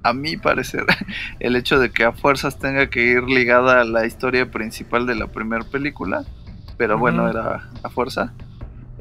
[0.06, 0.86] a mi parecer,
[1.40, 5.16] el hecho de que a fuerzas tenga que ir ligada a la historia principal de
[5.16, 6.24] la primera película.
[6.78, 8.34] Pero bueno, era a fuerza.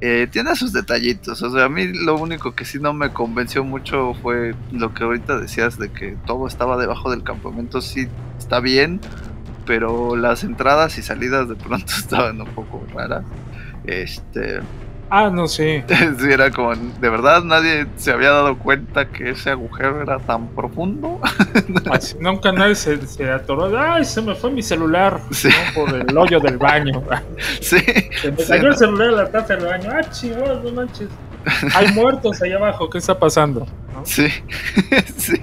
[0.01, 3.64] Eh, tiene sus detallitos, o sea, a mí lo único que sí no me convenció
[3.64, 8.61] mucho fue lo que ahorita decías de que todo estaba debajo del campamento, sí está
[8.61, 9.01] bien,
[9.67, 13.25] pero las entradas y salidas de pronto estaban un poco raras.
[13.87, 14.61] Este,
[15.11, 15.85] Ah, no sé.
[16.19, 20.49] sí, era como, de verdad nadie se había dado cuenta que ese agujero era tan
[20.49, 21.21] profundo.
[21.93, 23.79] Así, nunca nadie se, se atoró.
[23.79, 25.49] Ay, se me fue mi celular Sí.
[25.49, 25.75] ¿no?
[25.85, 27.03] por el hoyo del baño.
[27.61, 27.79] sí,
[28.21, 28.69] Se me sí, cayó no.
[28.71, 29.90] el celular en la taza del baño.
[29.93, 31.09] Ah, chihuahua, no manches.
[31.75, 32.88] Hay muertos allá abajo.
[32.88, 33.67] ¿Qué está pasando?
[33.93, 34.05] ¿No?
[34.07, 34.29] Sí,
[35.17, 35.37] sí,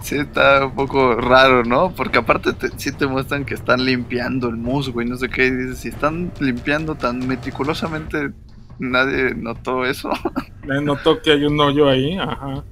[0.00, 1.92] sí, está un poco raro, ¿no?
[1.94, 5.46] Porque aparte te, sí te muestran que están limpiando el musgo y no sé qué.
[5.46, 8.30] Y dices, si están limpiando tan meticulosamente,
[8.78, 10.10] nadie notó eso.
[10.64, 12.16] Me notó que hay un hoyo ahí.
[12.18, 12.62] Ajá.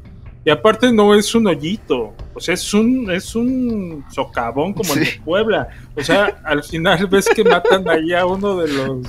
[0.44, 2.14] Y aparte no es un hoyito.
[2.34, 5.18] O sea, es un, es un socavón como el Sí.
[5.18, 5.68] de Puebla.
[5.96, 9.06] O sea, al final ves que matan ahí a uno de los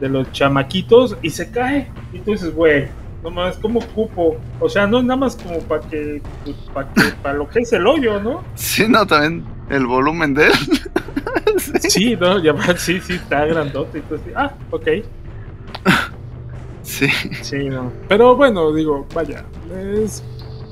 [0.00, 1.88] de los chamaquitos y se cae.
[2.12, 2.88] Y tú dices, güey,
[3.22, 4.36] no más, como cupo?
[4.60, 7.60] O sea, no es nada más como para que, pues, para que, para lo que
[7.60, 8.44] es el hoyo, ¿no?
[8.56, 10.52] Sí, no, también el volumen de él.
[11.80, 13.98] Sí, no, ya sí, sí, está grandote.
[13.98, 14.86] Y tú así, ah, ok.
[16.86, 17.08] Sí,
[17.42, 17.92] Sí, no.
[18.08, 19.44] Pero bueno, digo, vaya,
[19.74, 20.22] es,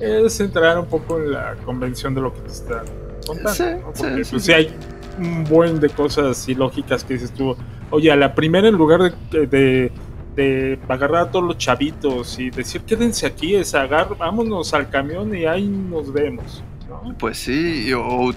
[0.00, 2.84] es entrar un poco en la convención de lo que te están
[3.26, 3.50] contando.
[3.52, 3.92] Sí, ¿no?
[3.94, 4.52] sí, Porque sí, pues, sí.
[4.52, 4.70] hay
[5.18, 7.56] un buen de cosas ilógicas que dices tú.
[7.90, 9.92] Oye, a la primera en lugar de, de,
[10.36, 15.36] de agarrar a todos los chavitos y decir quédense aquí, es agar, vámonos al camión
[15.36, 16.62] y ahí nos vemos.
[16.88, 17.14] ¿no?
[17.18, 18.32] pues sí, o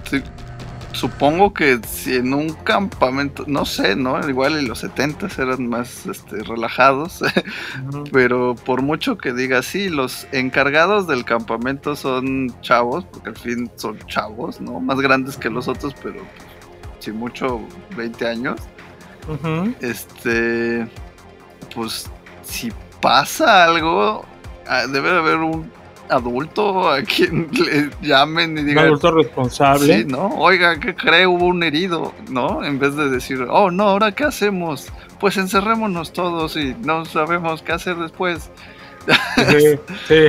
[0.98, 4.18] supongo que si en un campamento, no sé, ¿no?
[4.28, 7.20] Igual en los 70 eran más este, relajados,
[8.12, 13.70] pero por mucho que diga, sí, los encargados del campamento son chavos, porque al fin
[13.76, 14.80] son chavos, ¿no?
[14.80, 17.60] Más grandes que los otros, pero pues, si mucho
[17.96, 18.60] 20 años.
[19.80, 20.88] Este,
[21.74, 22.10] pues
[22.42, 24.24] si pasa algo,
[24.66, 25.70] ah, debe de haber un
[26.10, 29.98] adulto a quien le llamen y Un digan, adulto responsable.
[29.98, 30.28] Sí, ¿no?
[30.36, 31.26] Oiga, ¿qué cree?
[31.26, 32.64] Hubo un herido, ¿no?
[32.64, 34.88] En vez de decir, oh, no, ¿ahora qué hacemos?
[35.20, 38.50] Pues encerrémonos todos y no sabemos qué hacer después.
[39.36, 39.78] Sí,
[40.08, 40.28] sí.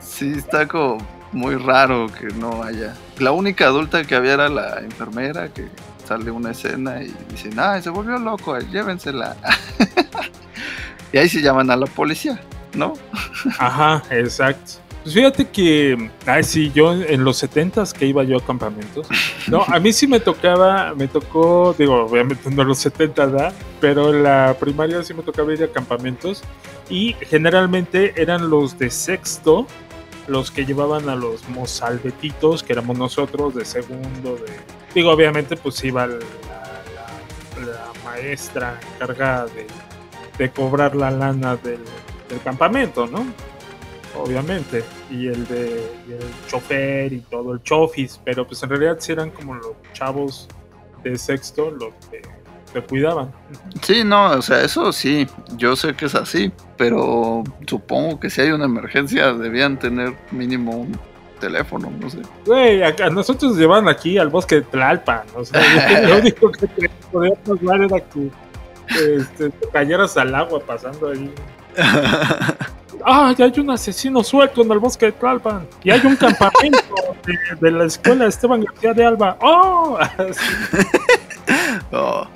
[0.00, 0.98] Sí, está como
[1.32, 2.94] muy raro que no haya.
[3.18, 5.68] La única adulta que había era la enfermera que
[6.06, 9.36] sale una escena y dicen, ay, se volvió loco, llévensela.
[11.12, 12.40] y ahí se llaman a la policía,
[12.74, 12.94] ¿no?
[13.58, 14.83] Ajá, exacto.
[15.04, 19.06] Pues fíjate que, ay, sí, yo en los 70s que iba yo a campamentos,
[19.48, 23.52] no, a mí sí me tocaba, me tocó, digo, obviamente no en los 70, ¿verdad?
[23.82, 26.42] Pero en la primaria sí me tocaba ir a campamentos
[26.88, 29.66] y generalmente eran los de sexto
[30.26, 34.56] los que llevaban a los mozalbetitos, que éramos nosotros de segundo, de...
[34.94, 36.18] Digo, obviamente pues iba la,
[38.06, 39.48] maestra encargada
[40.38, 41.82] de, cobrar la lana del
[42.42, 43.26] campamento, ¿no?
[44.16, 48.96] Obviamente, y el de y el chofer y todo el chofis, pero pues en realidad
[49.00, 50.48] sí eran como los chavos
[51.02, 52.22] de sexto los que
[52.72, 53.32] te cuidaban.
[53.82, 58.42] Sí, no, o sea, eso sí, yo sé que es así, pero supongo que si
[58.42, 60.98] hay una emergencia debían tener mínimo un
[61.40, 62.18] teléfono, no sé.
[62.46, 65.60] Güey, a, a nosotros nos llevaban aquí al bosque de Tlalpan, o sea,
[66.08, 68.30] lo único que te podía pasar era que
[68.88, 71.32] este, te cayeras al agua pasando ahí.
[73.06, 75.66] Ah, ya hay un asesino suelto en el bosque de Tlalpan.
[75.82, 76.78] Y hay un campamento
[77.26, 79.36] de, de la escuela Esteban García de Alba.
[79.42, 79.98] ¡Oh!
[81.92, 82.26] Oh,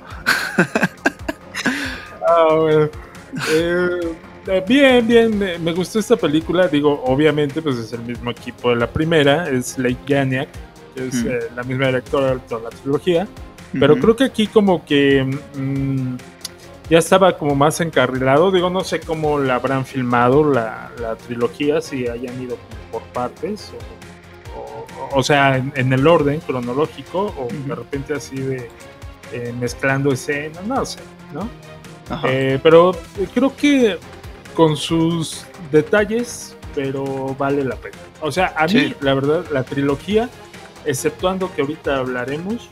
[2.27, 2.87] Ah.
[3.51, 3.99] Eh,
[4.47, 6.67] eh, bien, bien, me, me gustó esta película.
[6.67, 10.49] Digo, obviamente, pues es el mismo equipo de la primera, es Lake Ganiak,
[10.95, 11.27] que es Mm.
[11.29, 13.27] eh, la misma directora de toda la trilogía.
[13.79, 15.23] Pero creo que aquí como que
[15.55, 16.15] mm,
[16.89, 18.51] ya estaba como más encarrilado.
[18.51, 22.57] Digo, no sé cómo la habrán filmado la, la trilogía, si hayan ido
[22.91, 23.71] por partes,
[24.55, 28.69] o, o- o sea, en, en el orden cronológico, o de repente así de
[29.31, 30.99] eh, mezclando escenas, no sé,
[31.33, 31.47] ¿no?
[32.27, 32.91] Eh, pero
[33.33, 33.97] creo que
[34.55, 37.97] con sus detalles, pero vale la pena.
[38.21, 38.95] O sea, a mí, Sí.
[39.01, 40.27] la verdad, la trilogía,
[40.85, 42.67] exceptuando que ahorita hablaremos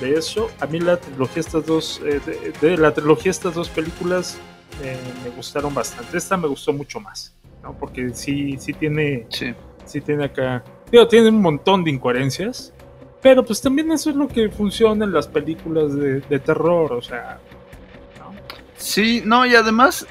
[0.00, 3.68] de eso, a mí la trilogía, estas dos, eh, de, de la trilogía, estas dos
[3.68, 4.38] películas
[4.82, 6.16] eh, me gustaron bastante.
[6.16, 7.72] Esta me gustó mucho más, ¿no?
[7.78, 9.54] Porque sí, sí tiene, sí.
[9.84, 12.72] sí tiene acá, digo, tiene un montón de incoherencias.
[13.20, 17.02] Pero pues también eso es lo que funciona en las películas de, de terror, o
[17.02, 17.40] sea,
[18.78, 20.06] Sí, no, y además,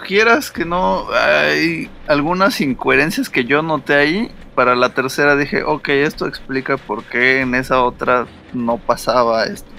[0.00, 4.30] quieras que no, hay algunas incoherencias que yo noté ahí.
[4.54, 9.70] Para la tercera dije, ok, esto explica por qué en esa otra no pasaba esto.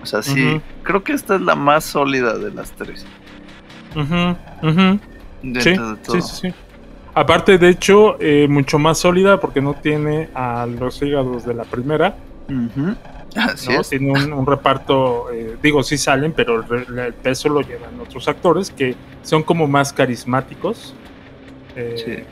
[0.00, 3.04] O sea, sí, creo que esta es la más sólida de las tres.
[3.94, 3.98] Sí,
[5.42, 5.96] de todo.
[6.02, 6.54] sí, sí, sí.
[7.14, 11.64] Aparte, de hecho, eh, mucho más sólida porque no tiene a los hígados de la
[11.64, 12.16] primera.
[13.36, 13.80] Así ¿no?
[13.80, 13.88] es.
[13.88, 18.70] Tiene un, un reparto, eh, digo, sí salen, pero el, peso lo llevan otros actores
[18.70, 20.94] que son como más carismáticos.
[21.76, 22.24] Eh,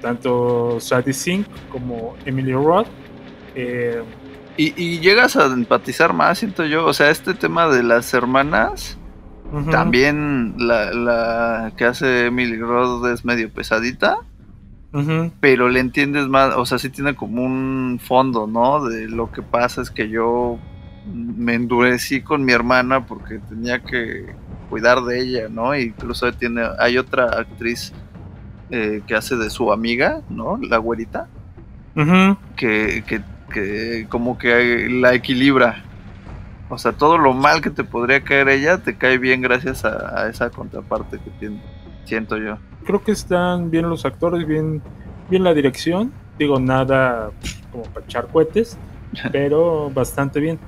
[0.00, 2.86] Tanto Sadie Sink como Emily Roth.
[3.54, 4.02] Eh,
[4.56, 6.84] Y, y llegas a empatizar más, siento yo.
[6.86, 8.98] O sea, este tema de las hermanas,
[9.70, 14.18] también la, la que hace Emily Roth es medio pesadita.
[15.40, 18.84] Pero le entiendes más, o sea, sí tiene como un fondo, ¿no?
[18.84, 20.58] De lo que pasa es que yo
[21.06, 24.34] me endurecí con mi hermana porque tenía que
[24.68, 25.76] cuidar de ella, ¿no?
[25.76, 27.92] Incluso tiene, hay otra actriz
[28.70, 30.58] eh, que hace de su amiga, ¿no?
[30.58, 31.28] La güerita,
[32.56, 33.20] que, que,
[33.52, 35.84] que como que la equilibra.
[36.68, 40.22] O sea, todo lo mal que te podría caer ella te cae bien gracias a,
[40.22, 41.60] a esa contraparte que tiene,
[42.04, 42.58] siento yo.
[42.84, 44.82] Creo que están bien los actores, bien,
[45.28, 46.12] bien la dirección.
[46.38, 47.30] Digo, nada
[47.70, 48.78] como para echar cohetes,
[49.32, 50.58] pero bastante bien.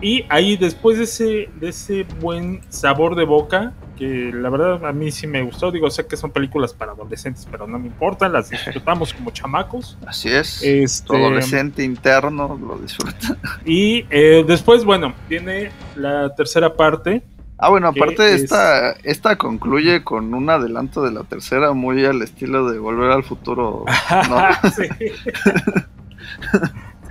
[0.00, 4.92] Y ahí después de ese, de ese buen sabor de boca, que la verdad a
[4.92, 8.28] mí sí me gustó, digo, sé que son películas para adolescentes, pero no me importa,
[8.28, 9.98] las disfrutamos como chamacos.
[10.06, 10.62] Así es.
[10.62, 13.36] Este, adolescente interno lo disfruta.
[13.64, 17.24] Y eh, después, bueno, viene la tercera parte.
[17.58, 22.22] Ah, bueno, aparte es- esta, esta concluye con un adelanto de la tercera muy al
[22.22, 23.84] estilo de Volver al Futuro.
[24.30, 24.70] ¿no?
[24.70, 24.84] sí.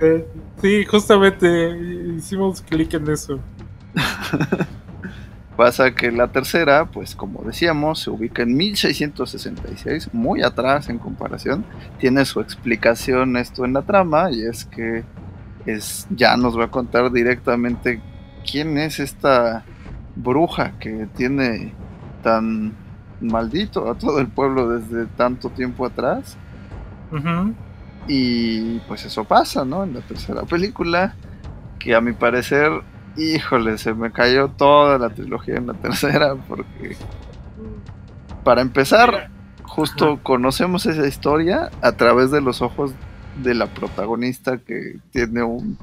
[0.00, 0.24] Sí,
[0.62, 1.76] sí, justamente
[2.16, 3.38] hicimos clic en eso.
[5.56, 11.64] Pasa que la tercera, pues como decíamos, se ubica en 1666, muy atrás en comparación.
[11.98, 15.02] Tiene su explicación esto en la trama y es que
[15.66, 18.00] es, ya nos va a contar directamente
[18.48, 19.64] quién es esta
[20.18, 21.72] bruja que tiene
[22.22, 22.74] tan
[23.20, 26.36] maldito a todo el pueblo desde tanto tiempo atrás.
[28.06, 29.84] Y pues eso pasa, ¿no?
[29.84, 31.14] En la tercera película,
[31.78, 32.70] que a mi parecer,
[33.16, 36.96] híjole, se me cayó toda la trilogía en la tercera, porque
[38.44, 39.30] para empezar,
[39.62, 42.92] justo conocemos esa historia a través de los ojos
[43.42, 45.78] de la protagonista que tiene un...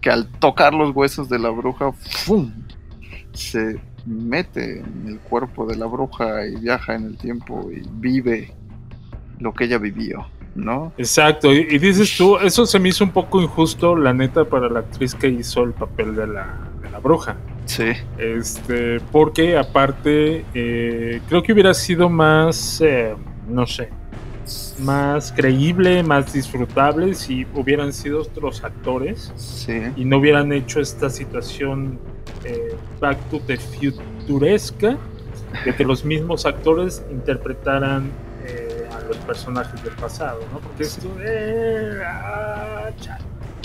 [0.00, 2.52] que al tocar los huesos de la bruja, ¡fum!
[3.36, 8.52] Se mete en el cuerpo de la bruja y viaja en el tiempo y vive
[9.38, 10.26] lo que ella vivió.
[10.54, 10.92] ¿no?
[10.96, 14.68] Exacto, y, y dices tú, eso se me hizo un poco injusto, la neta, para
[14.70, 17.36] la actriz que hizo el papel de la, de la bruja.
[17.66, 17.92] Sí.
[18.16, 23.14] Este, porque aparte, eh, creo que hubiera sido más, eh,
[23.48, 23.90] no sé,
[24.80, 29.80] más creíble, más disfrutable si hubieran sido otros actores Sí.
[29.96, 31.98] y no hubieran hecho esta situación
[32.46, 33.40] eh, back to
[34.20, 34.96] futuresca
[35.64, 38.10] de que los mismos actores interpretaran
[38.44, 40.60] eh, a los personajes del pasado, ¿no?
[40.60, 42.90] Porque esto eh, ah.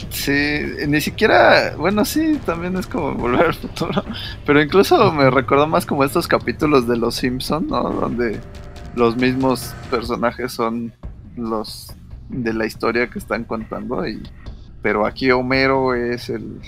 [0.10, 4.04] Sí, ni siquiera, bueno, sí, también es como volver al futuro,
[4.46, 7.84] pero incluso me recordó más como estos capítulos de Los Simpson, ¿no?
[7.84, 8.40] Donde
[8.96, 10.94] los mismos personajes son
[11.38, 11.94] los
[12.30, 14.22] de la historia que están contando y
[14.82, 16.60] pero aquí Homero es el,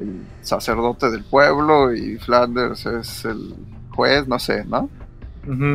[0.00, 3.54] el sacerdote del pueblo y Flanders es el
[3.90, 4.88] juez, no sé, ¿no?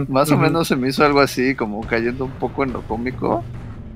[0.10, 3.44] Más o menos se me hizo algo así, como cayendo un poco en lo cómico,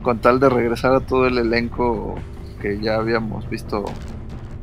[0.04, 2.16] con tal de regresar a todo el elenco
[2.62, 3.84] que ya habíamos visto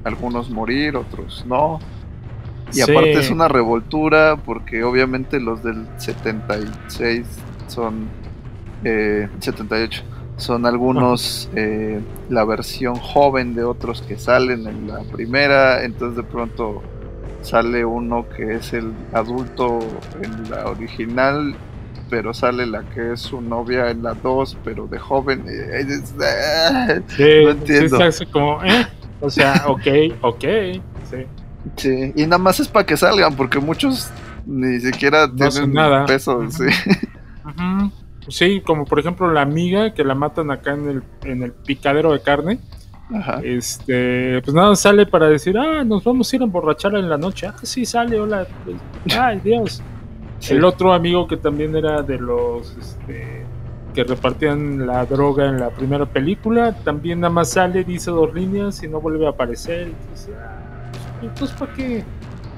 [0.05, 1.81] algunos morir, otros no.
[2.71, 2.83] Y Sí.
[2.83, 7.27] aparte es una revoltura porque obviamente los del 76
[7.67, 8.09] son...
[8.85, 10.03] Eh, 78
[10.41, 16.23] son algunos eh, la versión joven de otros que salen en la primera, entonces de
[16.25, 16.83] pronto
[17.43, 19.79] sale uno que es el adulto
[20.23, 21.57] en la original,
[22.11, 25.45] pero sale la que es su novia en la 2, pero de joven.
[25.49, 27.99] eh, es- ah, Sí, no entiendo.
[28.33, 28.87] como, ¿eh?
[29.21, 29.87] O sea, ok,
[30.23, 30.45] ok,
[31.11, 31.17] sí.
[31.77, 34.11] Sí, y nada más es para que salgan, porque muchos
[34.47, 36.07] ni siquiera No tienen nada.
[36.07, 36.41] peso.
[36.51, 36.65] Sí.
[38.31, 42.13] Sí, como por ejemplo la amiga que la matan acá en el, en el picadero
[42.13, 42.61] de carne.
[43.13, 43.41] Ajá.
[43.43, 47.19] Este, pues nada, sale para decir, ah, nos vamos a ir a emborrachar en la
[47.19, 47.49] noche.
[47.49, 48.47] Ah, sí, sale, hola.
[48.65, 49.83] Pues, Ay, Dios.
[50.41, 50.55] Sí.
[50.55, 53.45] El otro amigo que también era de los este,
[53.93, 58.83] que repartían la droga en la primera película, también nada más sale, dice dos líneas
[58.83, 59.89] y no vuelve a aparecer.
[59.89, 62.05] Entonces, ah, entonces ¿para qué?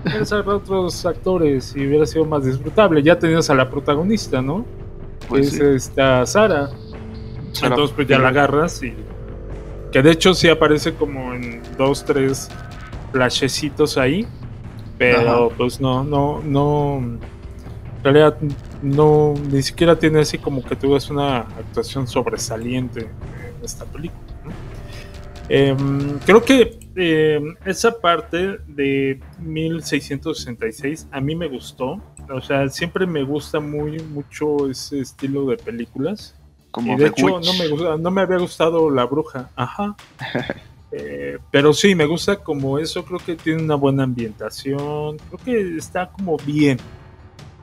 [0.04, 3.02] Hubieras agarrado otros actores y hubiera sido más disfrutable.
[3.02, 4.64] Ya tenías a la protagonista, ¿no?
[5.32, 5.56] Pues sí.
[5.56, 6.70] es esta Sara.
[7.52, 8.94] Sarah Entonces pues ya la agarras y...
[9.90, 12.48] Que de hecho sí aparece como en dos, tres
[13.12, 14.26] flashecitos ahí.
[14.98, 15.56] Pero Ajá.
[15.56, 16.98] pues no, no, no...
[16.98, 18.36] En realidad
[18.82, 24.20] no, ni siquiera tiene así como que tuvies una actuación sobresaliente en esta película.
[24.44, 24.50] ¿no?
[25.48, 32.00] Em, creo que em, esa parte de 1666 a mí me gustó.
[32.30, 36.34] O sea, siempre me gusta muy mucho ese estilo de películas.
[36.70, 37.46] Como y de The hecho, Witch.
[37.46, 39.50] no me, gusta- no me había gustado La Bruja.
[39.56, 39.94] Ajá.
[40.94, 43.02] Eh, pero sí, me gusta como eso.
[43.06, 45.16] Creo que tiene una buena ambientación.
[45.16, 46.78] Creo que está como bien.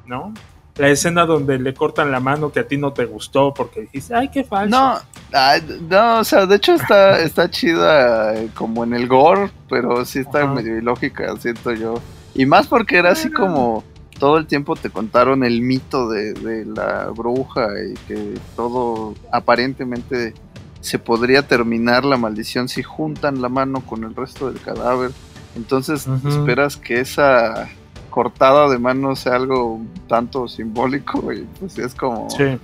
[0.08, 0.34] ¿No?
[0.78, 4.16] La escena donde le cortan la mano que a ti no te gustó porque dijiste,
[4.16, 4.76] ay, qué falso.
[4.76, 4.96] No,
[5.32, 10.04] ay, no, o sea, de hecho está, está chida eh, como en el gore, pero
[10.06, 10.54] sí está Ajá.
[10.56, 12.02] medio ilógica, siento yo.
[12.34, 13.84] Y más porque era así como
[14.20, 20.34] todo el tiempo te contaron el mito de, de la bruja y que todo aparentemente
[20.82, 25.12] se podría terminar la maldición si juntan la mano con el resto del cadáver.
[25.56, 27.68] Entonces esperas que esa
[28.10, 32.58] cortada de mano sea algo tanto simbólico y pues es como Sí.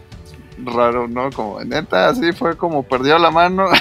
[0.64, 1.30] raro, ¿no?
[1.32, 3.68] Como neta, así fue como perdió la mano.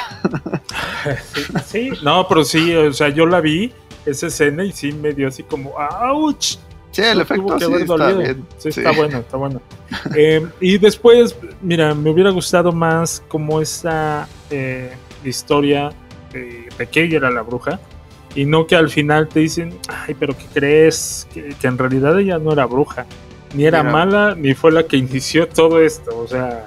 [1.67, 3.73] Sí, no, pero sí, o sea, yo la vi,
[4.07, 5.73] esa escena, y sí me dio así como,
[6.03, 6.57] ¡ouch!
[6.95, 8.47] Sí, el No efecto sí está bien.
[8.59, 8.81] Sí, sí.
[8.81, 9.61] está bueno, está bueno.
[10.17, 14.93] Eh, y después, mira, me hubiera gustado más como esa eh,
[15.25, 15.91] historia
[16.33, 17.81] de, de que ella era la bruja.
[18.37, 21.27] Y no que al final te dicen, ay, pero ¿qué crees?
[21.33, 23.07] Que, que en realidad ella no era bruja.
[23.55, 26.17] Ni era Era- mala, ni fue la que inició todo esto.
[26.19, 26.67] O sea,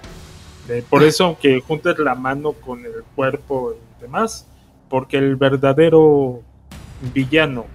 [0.90, 4.46] por eso, aunque juntes la mano con el cuerpo y demás,
[4.90, 6.42] porque el verdadero
[7.14, 7.66] villano,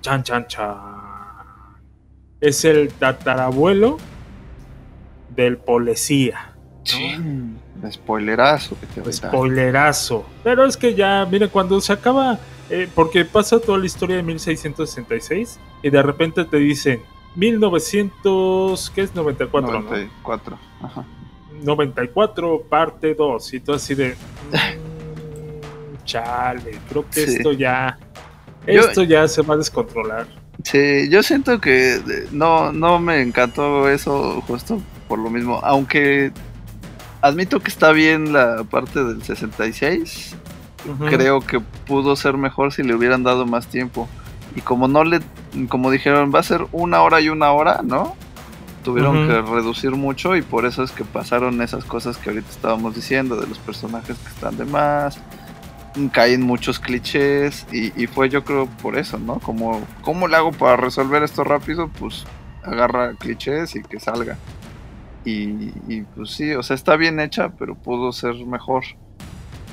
[0.00, 0.76] chan, chan, chan,
[2.42, 3.96] es el tatarabuelo
[5.34, 6.52] del policía.
[6.82, 7.58] Chin,
[7.90, 9.12] spoilerazo que te.
[9.12, 10.26] Spoilerazo.
[10.44, 12.38] Pero es que ya, mira, cuando se acaba,
[12.68, 17.00] eh, porque pasa toda la historia de 1666 y de repente te dicen
[17.36, 19.70] 1900, ¿qué es 94?
[19.72, 19.80] no?
[19.80, 20.58] 94.
[20.82, 21.04] Ajá.
[21.62, 23.54] 94, parte 2.
[23.54, 24.16] Y tú así de.
[24.52, 27.36] mm, chale, creo que Sí.
[27.36, 27.98] esto ya.
[28.66, 30.26] Yo- Esto ya se va a descontrolar.
[30.64, 35.60] Sí, yo siento que eh, no, no me encantó eso justo por lo mismo.
[35.62, 36.32] Aunque
[37.20, 40.36] admito que está bien la parte del 66.
[40.88, 41.06] Ujú.
[41.06, 44.08] Creo que pudo ser mejor si le hubieran dado más tiempo.
[44.54, 45.20] Y como no le,
[45.68, 48.14] como dijeron, va a ser una hora y una hora, ¿no?
[48.84, 52.96] Tuvieron que reducir mucho y por eso es que pasaron esas cosas que ahorita estábamos
[52.96, 55.20] diciendo, de los personajes que están de más,
[56.12, 59.40] caen muchos clichés y, y fue yo creo por eso, ¿no?
[59.40, 61.88] Como, ¿cómo le hago para resolver esto rápido?
[61.98, 62.28] Pues
[62.62, 64.40] agarra clichés y que salga.
[65.24, 68.84] Y, y, pues sí, o sea, está bien hecha, pero pudo ser mejor.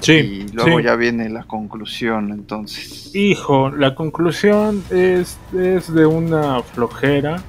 [0.01, 0.83] Sí, Y luego sí.
[0.83, 3.11] ya viene la conclusión, entonces.
[3.13, 7.43] Hijo, la conclusión es, es de una flojera.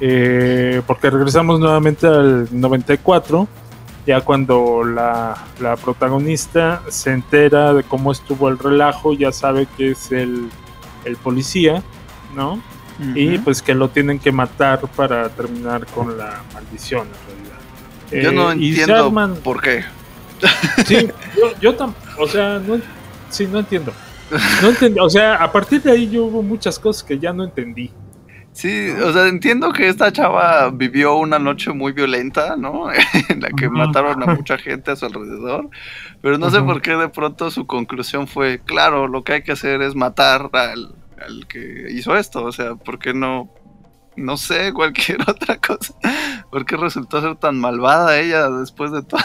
[0.00, 3.48] eh, porque regresamos nuevamente al 94.
[4.06, 9.90] Ya cuando la, la protagonista se entera de cómo estuvo el relajo, ya sabe que
[9.90, 10.48] es el,
[11.04, 11.82] el policía,
[12.34, 12.60] ¿no?
[13.14, 18.22] Y pues que lo tienen que matar para terminar con la maldición en realidad.
[18.24, 19.84] Yo no Eh, y entiendo arman- por qué.
[20.86, 22.80] Sí, yo, yo tam- o sea, no,
[23.28, 23.92] sí, no entiendo.
[24.62, 27.44] No entendí, o sea, a partir de ahí yo hubo muchas cosas que ya no
[27.44, 27.90] entendí.
[28.56, 32.90] Sí, o sea, entiendo que esta chava vivió una noche muy violenta, ¿no?
[33.28, 35.68] en la que mataron a mucha gente a su alrededor,
[36.22, 39.52] pero no sé por qué de pronto su conclusión fue, claro, lo que hay que
[39.52, 43.52] hacer es matar al, al que hizo esto, o sea, ¿por qué no,
[44.16, 45.92] no sé, cualquier otra cosa?
[46.50, 49.20] ¿Por qué resultó ser tan malvada ella después de todo?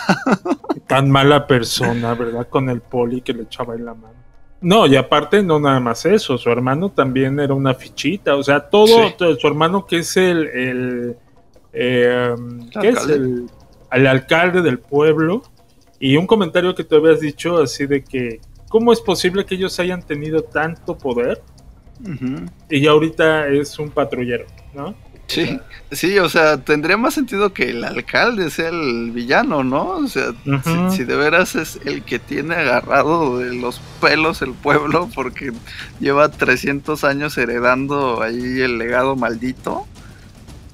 [0.87, 2.49] Tan mala persona, ¿verdad?
[2.49, 4.20] Con el poli que le echaba en la mano.
[4.61, 8.59] No, y aparte no nada más eso, su hermano también era una fichita, o sea,
[8.69, 9.15] todo, Sí.
[9.17, 11.15] todo- su hermano que es el, el
[11.73, 12.35] eh,
[12.79, 12.97] ¿qué es?
[12.97, 13.13] alcalde.
[13.15, 13.45] El,
[13.91, 15.41] el alcalde del pueblo,
[15.99, 18.39] y un comentario que tú habías dicho así de que,
[18.69, 21.41] ¿cómo es posible que ellos hayan tenido tanto poder
[22.69, 24.95] y ahorita es un patrullero, ¿no?
[25.31, 25.59] Sí,
[25.91, 29.97] sí, o sea, tendría más sentido que el alcalde sea el villano, ¿no?
[29.97, 30.33] O sea,
[30.91, 35.51] si de veras es el que tiene agarrado de los pelos el pueblo porque
[35.99, 39.87] lleva 300 años heredando ahí el legado maldito,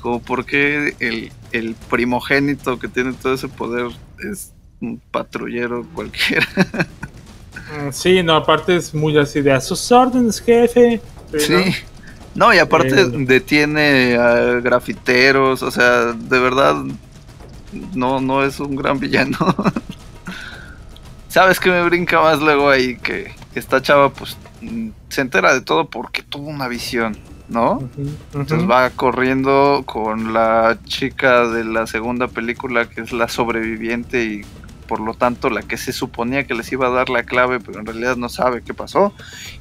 [0.01, 3.87] como porque el, el primogénito que tiene todo ese poder
[4.31, 6.47] es un patrullero cualquiera.
[7.69, 11.01] Mm, Sí, no, aparte es muy así de a sus órdenes, jefe.
[11.37, 11.75] Sí.
[12.37, 12.53] ¿No?
[12.53, 13.05] Y aparte Eh.
[13.25, 16.75] detiene a grafiteros, o sea, de verdad
[17.93, 19.37] no, no es un gran villano.
[21.27, 22.95] ¿Sabes qué me brinca más luego ahí?
[22.97, 24.37] Que esta chava pues
[25.09, 27.17] se entera de todo porque tuvo una visión,
[27.49, 27.87] ¿no?
[28.33, 34.41] Entonces va corriendo con la chica de la segunda película que es la sobreviviente y
[34.87, 37.79] por lo tanto la que se suponía que les iba a dar la clave pero
[37.79, 39.13] en realidad no sabe qué pasó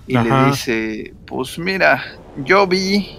[0.07, 0.25] y Ajá.
[0.45, 2.03] le dice pues mira
[2.45, 3.19] yo vi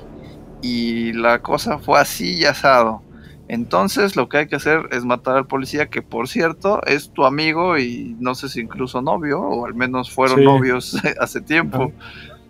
[0.62, 3.02] y la cosa fue así y asado
[3.50, 7.26] entonces lo que hay que hacer es matar al policía que por cierto es tu
[7.26, 10.46] amigo y no sé si incluso novio o al menos fueron Sí.
[10.46, 11.92] novios hace tiempo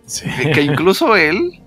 [0.06, 0.24] Sí.
[0.42, 1.60] que que incluso él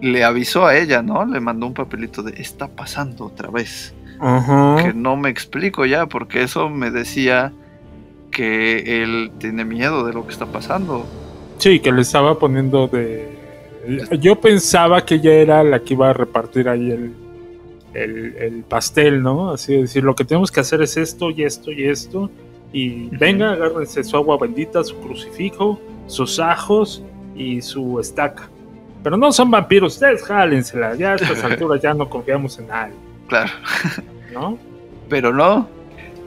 [0.00, 1.24] le avisó a ella, ¿no?
[1.24, 3.94] Le mandó un papelito de está pasando otra vez.
[4.18, 7.52] Que no me explico ya, porque eso me decía
[8.30, 11.06] que él tiene miedo de lo que está pasando.
[11.58, 13.36] Sí, que le estaba poniendo de.
[14.20, 17.14] Yo pensaba que ella era la que iba a repartir ahí el,
[17.94, 19.50] el, el pastel, ¿no?
[19.50, 22.30] Así de decir, lo que tenemos que hacer es esto y esto y esto.
[22.72, 27.02] Y venga, agárrense su agua bendita, su crucifijo, sus ajos
[27.34, 28.50] y su estaca.
[29.02, 30.94] Pero no son vampiros, ustedes jálensela.
[30.94, 32.94] Ya a estas alturas ya no confiamos en nadie,
[33.28, 33.50] Claro,
[34.32, 34.58] ¿no?
[35.08, 35.68] pero no.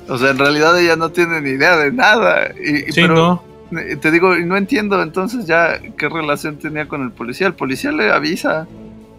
[0.07, 2.49] O sea, en realidad ella no tiene ni idea de nada.
[2.59, 3.41] Y, Sí, pero,
[3.71, 3.79] no.
[3.79, 7.47] eh, Te digo, y no entiendo entonces ya qué relación tenía con el policía.
[7.47, 8.67] El policía le avisa.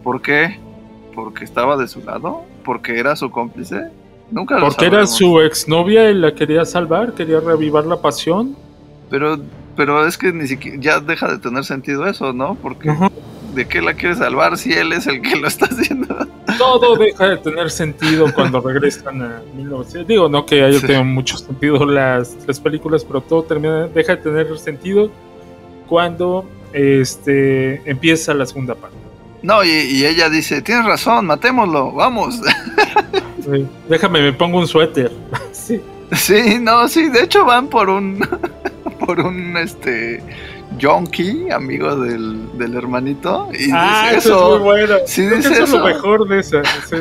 [0.03, 0.59] ¿Por qué?
[1.15, 2.43] ¿Porque estaba de su lado?
[2.65, 3.89] ¿Porque era su cómplice?
[4.31, 8.55] Nunca lo Porque era su exnovia y la quería salvar, quería reavivar la pasión.
[9.09, 9.39] Pero,
[9.75, 12.55] pero es que ni siquiera ya deja de tener sentido eso, ¿no?
[12.55, 12.89] Porque
[13.53, 16.27] ¿de qué la quiere salvar si él es el que lo está haciendo?
[16.57, 20.07] todo deja de tener sentido cuando regresan a 1900.
[20.07, 20.85] Digo, no que haya Sí.
[20.87, 25.09] tenido mucho sentido las tres películas, pero todo termina, deja de tener sentido
[25.87, 28.97] cuando este, empieza la segunda parte.
[29.41, 32.39] No, y, y ella dice, tienes razón, matémoslo, vamos.
[33.43, 33.65] Sí.
[33.89, 35.11] Déjame, me pongo un suéter.
[35.51, 35.81] sí.
[36.11, 38.19] sí, no, sí, de hecho van por un,
[39.05, 40.21] por un, este,
[40.81, 44.45] junkie, amigo del, del hermanito, y Ah, dice eso eso.
[44.55, 44.95] es muy bueno.
[45.05, 46.61] Sí, Creo que eso es lo mejor de esa.
[46.89, 46.95] sí.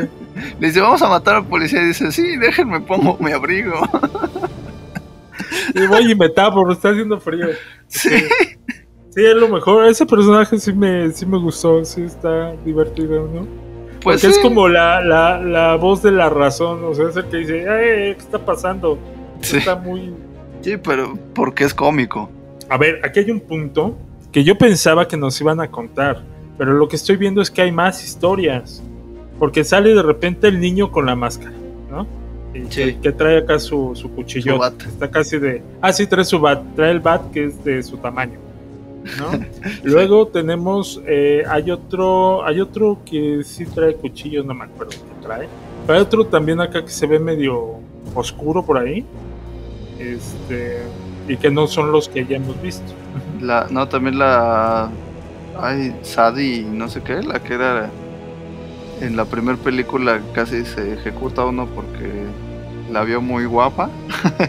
[0.58, 3.74] Le dice, vamos a matar al policía, y dice, sí, déjenme pongo mi abrigo.
[5.74, 7.46] Y voy y me tapo, porque está haciendo frío.
[7.88, 8.08] Sí.
[9.12, 9.86] Sí, es lo mejor.
[9.86, 13.44] Ese personaje sí me, sí me gustó, sí está divertido, ¿no?
[14.00, 17.24] Pues Porque es como la, la, la voz de la razón, o sea, es el
[17.24, 18.96] que dice, "Ay, ¿qué está pasando?
[19.40, 19.56] Sí.
[19.56, 20.14] Está muy...
[20.60, 22.30] Sí, pero porque es cómico.
[22.70, 23.96] A ver, aquí hay un punto
[24.32, 26.22] que yo pensaba que nos iban a contar,
[26.56, 28.82] pero lo que estoy viendo es que hay más historias.
[29.38, 31.56] porque sale de repente el niño con la máscara,
[31.90, 32.06] ¿no?
[32.54, 34.62] Y que, que trae acá su, su cuchillo.
[34.64, 35.62] Está casi de.
[35.80, 36.62] Ah, sí, trae su bat.
[36.76, 38.38] Trae el bat que es de su tamaño.
[39.18, 39.30] ¿no?
[39.82, 41.00] Luego tenemos.
[41.06, 42.44] eh, hay otro.
[42.44, 45.48] Hay otro que sí trae cuchillos, no me acuerdo qué trae.
[45.86, 47.76] Pero hay otro también acá que se ve medio
[48.14, 49.06] oscuro por ahí.
[49.98, 50.82] Este.
[51.30, 52.92] Y que no son los que ya hemos visto.
[53.40, 54.90] La, no, también la.
[55.56, 57.88] Ay, Sadie, no sé qué, la que era.
[59.00, 62.24] En la primera película casi se ejecuta uno porque
[62.90, 63.90] la vio muy guapa.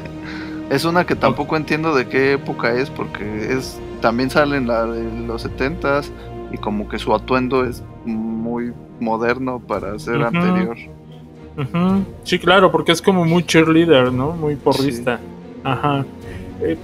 [0.71, 4.87] es una que tampoco entiendo de qué época es porque es también sale en la
[4.87, 6.09] de los 70s
[6.51, 10.75] y como que su atuendo es muy moderno para ser anterior.
[12.23, 14.31] Sí, claro, porque es como muy cheerleader, ¿no?
[14.31, 15.19] Muy porrista.
[15.63, 16.03] Ajá.
[16.61, 16.77] Eh,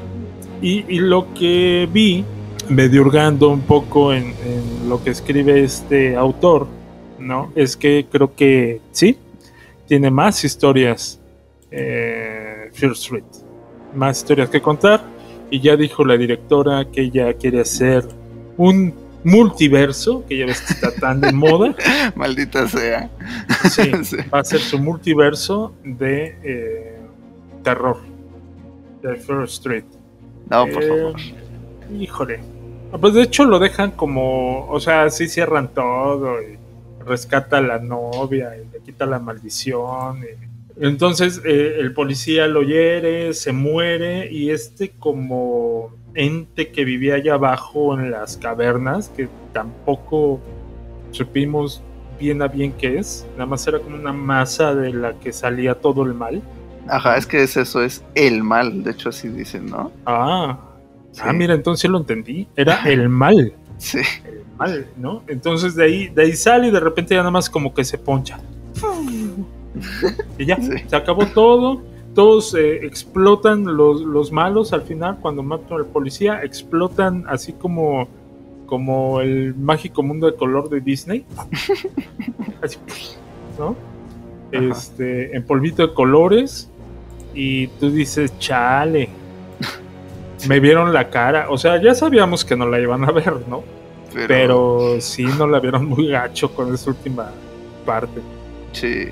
[0.61, 2.25] y, y lo que vi,
[2.69, 6.67] medio hurgando un poco en, en lo que escribe este autor,
[7.19, 7.51] ¿no?
[7.55, 9.17] Es que creo que sí,
[9.87, 11.19] tiene más historias
[11.71, 13.23] eh, Fear Street.
[13.95, 15.01] Más historias que contar.
[15.49, 18.05] Y ya dijo la directora que ella quiere hacer
[18.57, 21.75] un multiverso, que ya ves que está tan de moda.
[22.15, 23.09] Maldita sea.
[23.69, 23.91] Sí,
[24.33, 26.99] va a ser su multiverso de eh,
[27.63, 27.97] terror.
[29.01, 29.83] De Fear Street.
[30.49, 31.13] No, por Eh, favor.
[31.99, 32.39] Híjole.
[32.99, 36.57] Pues de hecho lo dejan como, o sea, sí cierran todo y
[37.05, 40.19] rescata a la novia y le quita la maldición.
[40.23, 40.47] y-
[40.85, 47.33] Entonces eh, el policía lo hiere, se muere y este como ente que vivía allá
[47.33, 50.39] abajo en las cavernas, que tampoco
[51.11, 51.81] supimos
[52.19, 55.75] bien a bien qué es, nada más era como una masa de la que salía
[55.75, 56.41] todo el mal.
[56.89, 59.91] Ajá, es que es eso, es el mal, de hecho así dicen, ¿no?
[60.05, 60.59] Ah,
[61.11, 61.21] Sí.
[61.25, 62.47] ah, mira, entonces lo entendí.
[62.55, 63.53] Era el mal.
[63.79, 63.99] Sí.
[64.25, 65.21] El mal, ¿no?
[65.27, 67.97] Entonces de ahí, de ahí sale y de repente ya nada más como que se
[67.99, 68.39] poncha.
[70.39, 70.57] Y ya,
[70.87, 71.81] se acabó todo.
[72.15, 76.41] Todos eh, explotan los, los malos al final cuando matan al policía.
[76.43, 78.07] Explotan así como,
[78.65, 81.23] como el mágico mundo de color de Disney.
[82.63, 82.79] Así,
[83.59, 83.75] ¿no?
[84.51, 86.71] Este, en polvito de colores.
[87.39, 89.09] Y tú dices, chale.
[90.47, 91.47] Me vieron la cara.
[91.49, 93.63] O sea, ya sabíamos que no la iban a ver, ¿no?
[94.13, 97.29] Pero- Pero, sí nos la vieron muy gacho con esa última
[97.85, 98.21] parte.
[98.71, 99.07] Sí.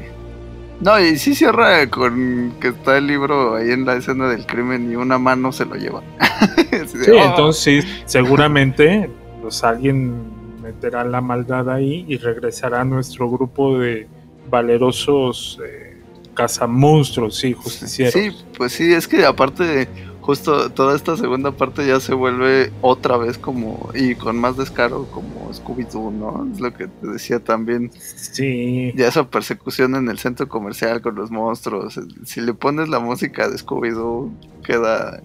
[0.82, 4.92] No, y sí cierra con que está el libro ahí en la escena del crimen
[4.92, 6.02] y una mano se lo lleva.
[6.72, 7.24] De, Sí, "Oh".
[7.24, 9.10] entonces seguramente
[9.42, 10.14] pues alguien
[10.62, 14.08] meterá la maldad ahí y regresará a nuestro grupo de
[14.50, 15.95] valerosos eh,
[16.36, 18.14] cazamonstruos, sí, justicieros.
[18.14, 19.88] Sí, pues sí, es que aparte,
[20.22, 25.08] justo toda esta segunda parte ya se vuelve otra vez como, y con más descaro,
[25.12, 26.48] como Scooby-Doo, ¿no?
[26.54, 27.92] Es lo que te decía también.
[27.96, 28.94] Sí.
[28.96, 32.00] Ya esa persecución en el centro comercial con los monstruos.
[32.26, 34.32] Si le pones la música de Scooby-Doo,
[34.64, 35.24] queda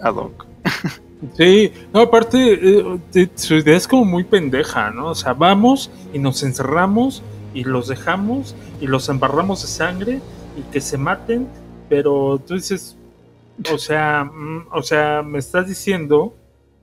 [0.00, 0.46] ad hoc.
[1.38, 5.06] Sí, no, aparte, eh, su idea es como muy pendeja, ¿no?
[5.06, 7.22] O sea, vamos y nos encerramos
[7.54, 10.20] y los dejamos y los embarramos de sangre
[10.58, 11.48] y que se maten,
[11.88, 12.96] pero tú dices,
[13.72, 16.34] o sea, mm, o sea, me estás diciendo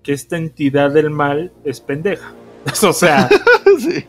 [0.04, 2.34] que esta entidad del mal es pendeja.
[2.84, 3.30] o sea,
[3.80, 4.06] sí.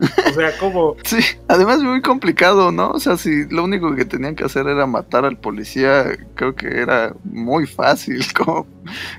[0.00, 0.96] O sea, como...
[1.04, 1.18] Sí,
[1.48, 2.90] además muy complicado, ¿no?
[2.90, 6.66] O sea, si lo único que tenían que hacer era matar al policía, creo que
[6.66, 8.66] era muy fácil, como,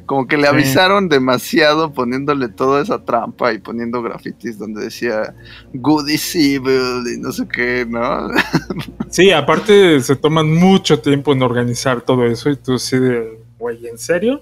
[0.05, 0.49] como que le Sí.
[0.49, 5.33] avisaron demasiado poniéndole toda esa trampa y poniendo grafitis donde decía
[5.73, 8.29] good is evil y no sé qué, ¿no?
[9.09, 13.87] Sí, aparte se toman mucho tiempo en organizar todo eso y tú sí de, güey,
[13.87, 14.41] ¿en serio?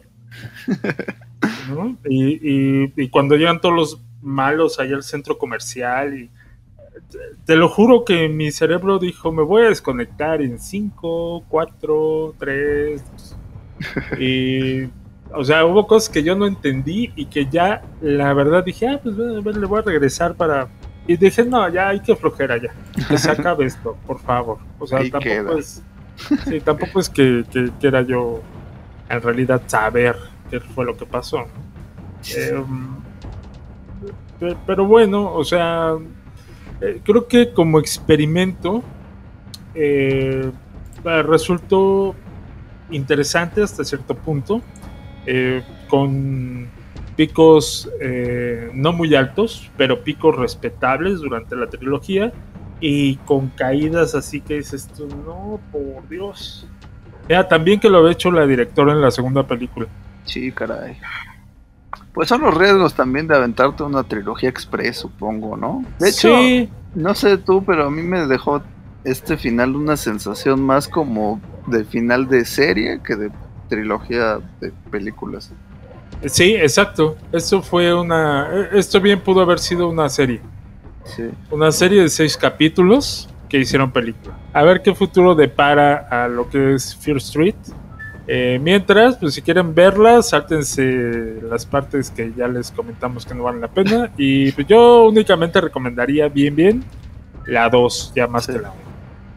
[1.69, 1.95] ¿No?
[2.09, 2.39] Y,
[2.85, 6.29] y- y cuando llegan todos los malos allá al centro comercial y
[7.45, 13.03] te, lo juro que mi cerebro dijo, me voy a desconectar en 5, 4, 3
[14.19, 14.89] y
[15.35, 18.99] o sea, hubo cosas que yo no entendí y que ya la verdad dije, ah,
[19.01, 20.67] pues a ver, le voy a regresar para...
[21.07, 22.71] Y dije, no, ya hay que flojera ya,
[23.09, 24.59] que se acabe esto, por favor.
[24.79, 25.59] O sea, Ahí tampoco queda.
[25.59, 25.81] es...
[26.47, 28.41] Sí, tampoco es que, que quiera yo
[29.09, 30.15] en realidad saber
[30.51, 31.39] qué fue lo que pasó.
[31.39, 31.45] Eh,
[32.53, 32.63] pe-
[34.65, 35.95] pero bueno, o sea,
[36.81, 38.83] eh, creo que como experimento
[39.75, 40.51] eh,
[41.03, 42.15] resultó
[42.91, 44.61] interesante hasta cierto punto,
[45.25, 46.67] eh, con
[47.15, 52.31] picos eh, no muy altos, pero picos respetables durante la trilogía
[52.79, 56.67] y con caídas así que dices tú, no, por Dios.
[57.27, 59.87] Era también que lo había hecho la directora en la segunda película.
[60.25, 60.97] Sí, caray.
[62.13, 65.83] Pues son los riesgos también de aventarte una trilogía express, supongo, ¿no?
[65.99, 66.69] De hecho, Sí.
[66.95, 68.61] no sé tú, pero a mí me dejó
[69.03, 73.31] este final una sensación más como de final de serie que de
[73.67, 75.51] trilogía de películas.
[76.27, 77.17] Sí, exacto.
[77.31, 78.47] Esto fue una.
[78.51, 80.39] eh, Esto bien pudo haber sido una serie.
[81.05, 81.23] Sí.
[81.51, 84.35] Una serie de seis capítulos que hicieron película.
[84.53, 87.55] A ver qué futuro depara a lo que es Fear Street.
[88.27, 93.43] Eh, mientras, pues si quieren verla, sáltense las partes que ya les comentamos que no
[93.43, 94.11] valen la pena.
[94.17, 96.83] Y pues yo únicamente recomendaría bien, bien
[97.45, 98.73] la 2, ya más que la 1.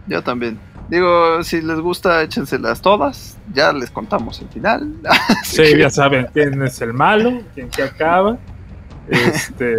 [0.07, 0.59] Yo también.
[0.89, 3.37] Digo, si les gusta, échenselas todas.
[3.53, 4.89] Ya les contamos el final.
[5.45, 8.37] Sí, que- ya saben quién es el malo, quién que acaba.
[9.09, 9.77] Este.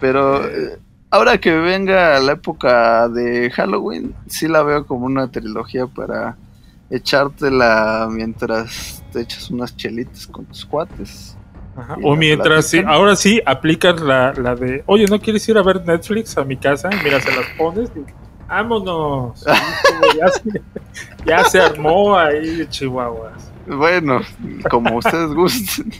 [0.00, 0.78] Pero eh,
[1.10, 6.36] ahora que venga la época de Halloween, sí la veo como una trilogía para
[6.90, 11.36] echártela mientras te echas unas chelitas con tus cuates.
[11.76, 15.62] Ajá, O mientras, sí, ahora sí aplicas la, la de, oye, ¿no quieres ir a
[15.62, 16.88] ver Netflix a mi casa?
[17.02, 18.00] Mira, se las pones y
[18.48, 19.44] vámonos.
[19.44, 20.62] Y ya, se,
[21.26, 23.50] ya se armó ahí Chihuahuas.
[23.66, 24.20] Bueno,
[24.70, 25.92] como ustedes gusten.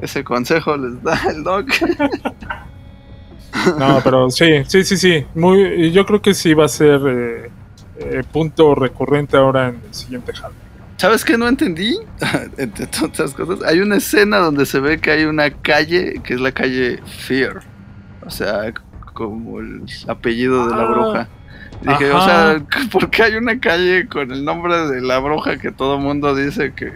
[0.00, 1.66] Ese consejo les da el doc.
[3.78, 5.26] No, pero sí, sí, sí, sí.
[5.34, 7.50] Muy, yo creo que sí va a ser eh,
[7.98, 10.64] eh, punto recurrente ahora en el siguiente Halloween.
[10.96, 11.98] ¿Sabes qué no entendí?
[12.56, 13.62] Entre tantas cosas.
[13.66, 17.62] Hay una escena donde se ve que hay una calle que es la calle Fear.
[18.24, 18.72] O sea,
[19.12, 21.28] como el apellido de la Ah, bruja.
[21.82, 22.16] Dije, ajá.
[22.16, 25.98] o sea, ¿por qué hay una calle con el nombre de la bruja que todo
[25.98, 26.92] mundo dice que,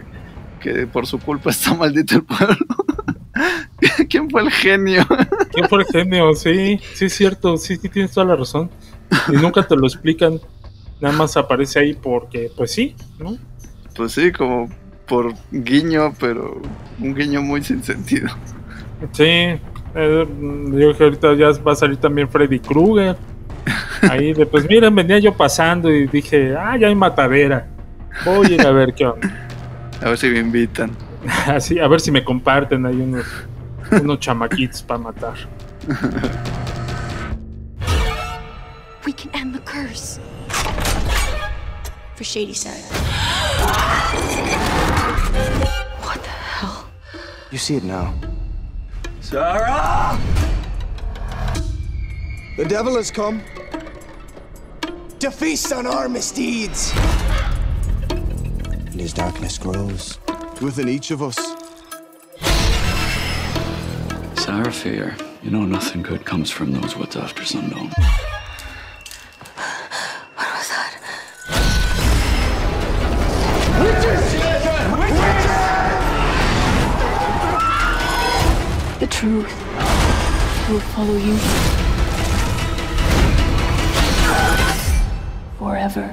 [0.61, 2.55] que por su culpa está maldito el pueblo?
[4.09, 5.05] ¿Quién fue el genio?
[5.53, 6.33] ¿Quién fue el genio?
[6.35, 8.69] Sí, sí es cierto, sí, sí tienes toda la razón.
[9.27, 10.39] Y nunca te lo explican.
[11.01, 13.37] Nada más aparece ahí porque, pues sí, ¿no?
[13.95, 14.69] Pues sí, como
[15.07, 16.61] por guiño, pero
[16.99, 18.29] un guiño muy sin sentido.
[19.13, 19.59] Sí, eh,
[19.95, 20.27] yo
[20.71, 23.17] creo que ahorita ya va a salir también Freddy Krueger.
[24.09, 27.67] Ahí de, pues miren, venía yo pasando y dije, ah, ya hay matadera.
[28.25, 29.47] Voy a ir a ver qué onda.
[30.01, 30.91] A ver si me invitan.
[31.47, 33.25] Así, a ver si me comparten ahí unos,
[33.91, 35.33] unos chamaquitos para matar.
[39.05, 40.19] We can end the curse.
[42.19, 42.83] For Shady Side.
[46.01, 46.85] What the hell?
[47.49, 48.13] You see it now.
[49.21, 50.19] Sarah!
[52.57, 53.41] The devil has come
[55.19, 56.91] to feast on our misdeeds.
[58.09, 60.19] And his darkness grows
[60.61, 61.37] within each of us.
[64.35, 67.93] Sarah Fear, you know nothing good comes from those woods after sundown.
[80.69, 81.35] Will follow you
[85.57, 86.05] forever.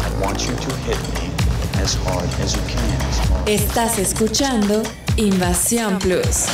[0.00, 1.30] I want you to hit me
[1.80, 3.46] as hard as you can.
[3.46, 4.82] Estás escuchando
[5.16, 6.46] Invasión Plus,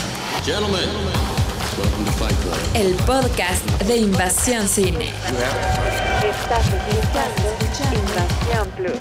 [0.44, 0.88] Gentlemen,
[1.78, 2.58] welcome to Fight Club.
[2.74, 5.08] el podcast de Invasión Cine.
[6.28, 8.98] Estás escuchando Invasión Plus.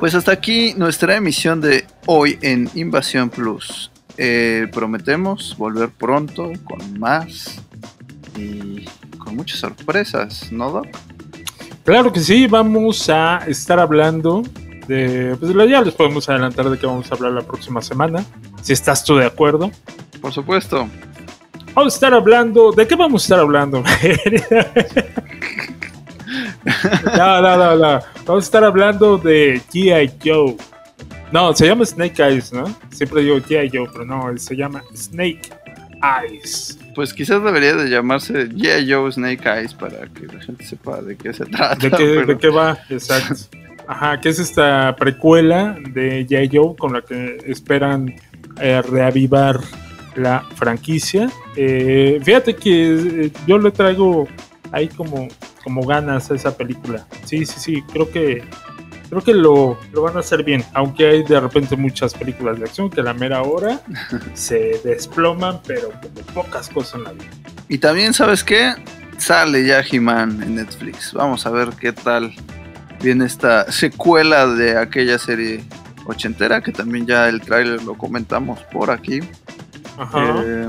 [0.00, 3.90] Pues hasta aquí nuestra emisión de hoy en Invasión Plus.
[4.18, 7.60] Eh, prometemos volver pronto con más
[8.36, 8.84] y
[9.18, 10.86] con muchas sorpresas, ¿no, Doc?
[11.84, 14.42] Claro que sí, vamos a estar hablando
[14.88, 15.36] de.
[15.38, 18.24] Pues ya les podemos adelantar de qué vamos a hablar la próxima semana.
[18.62, 19.70] Si estás tú de acuerdo.
[20.20, 20.88] Por supuesto.
[21.74, 22.72] Vamos a estar hablando.
[22.72, 23.82] ¿De qué vamos a estar hablando?
[27.16, 28.00] no, no, no, no.
[28.24, 30.12] Vamos a estar hablando de G.I.
[30.24, 30.56] Joe.
[31.36, 32.64] No, se llama Snake Eyes, ¿no?
[32.90, 33.68] Siempre digo G.I.
[33.70, 35.42] Joe, pero no, se llama Snake
[36.02, 36.78] Eyes.
[36.94, 38.90] Pues quizás debería de llamarse G.I.
[38.90, 41.74] Joe Snake Eyes para que la gente sepa de qué se trata.
[41.74, 42.78] ¿De qué, pero- de qué va?
[42.88, 43.34] Exacto.
[43.86, 46.48] Ajá, que es esta precuela de G.I.
[46.56, 48.14] Joe con la que esperan
[48.58, 49.60] eh, reavivar
[50.14, 51.28] la franquicia.
[51.54, 52.94] Eh, fíjate que
[53.26, 54.26] eh, yo le traigo
[54.72, 55.28] ahí como,
[55.62, 57.06] como ganas a esa película.
[57.26, 58.42] Sí, sí, sí, creo que
[59.08, 60.64] creo que lo, lo van a hacer bien.
[60.72, 63.80] Aunque hay de repente muchas películas de acción que a la mera hora
[64.34, 67.30] se desploman, pero como pocas cosas en la vida.
[67.68, 68.74] Y también, ¿sabes qué?
[69.18, 71.12] Sale ya He-Man en Netflix.
[71.12, 72.32] Vamos a ver qué tal
[73.02, 75.64] viene esta secuela de aquella serie
[76.06, 79.20] ochentera, que también ya el tráiler lo comentamos por aquí.
[79.98, 80.42] Ajá.
[80.44, 80.68] Eh,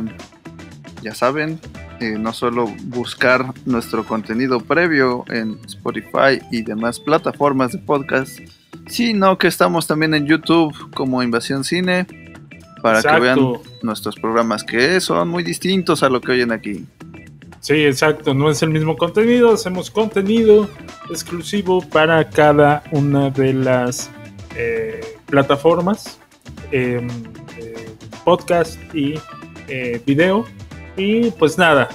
[1.02, 1.60] ya saben,
[2.00, 8.40] eh, no solo buscar nuestro contenido previo en Spotify y demás plataformas de podcast,
[8.90, 12.08] Sí, no, que estamos también en YouTube como Invasión Cine
[12.82, 13.40] para que vean
[13.82, 16.86] nuestros programas que son muy distintos a lo que oyen aquí.
[17.60, 20.70] Sí, exacto, no es el mismo contenido, hacemos contenido
[21.10, 24.10] exclusivo para cada una de las
[24.56, 26.20] eh, plataformas,
[26.72, 27.08] em,
[27.58, 27.90] eh,
[28.24, 29.16] podcast y
[30.06, 30.46] video.
[30.98, 31.88] Y pues nada,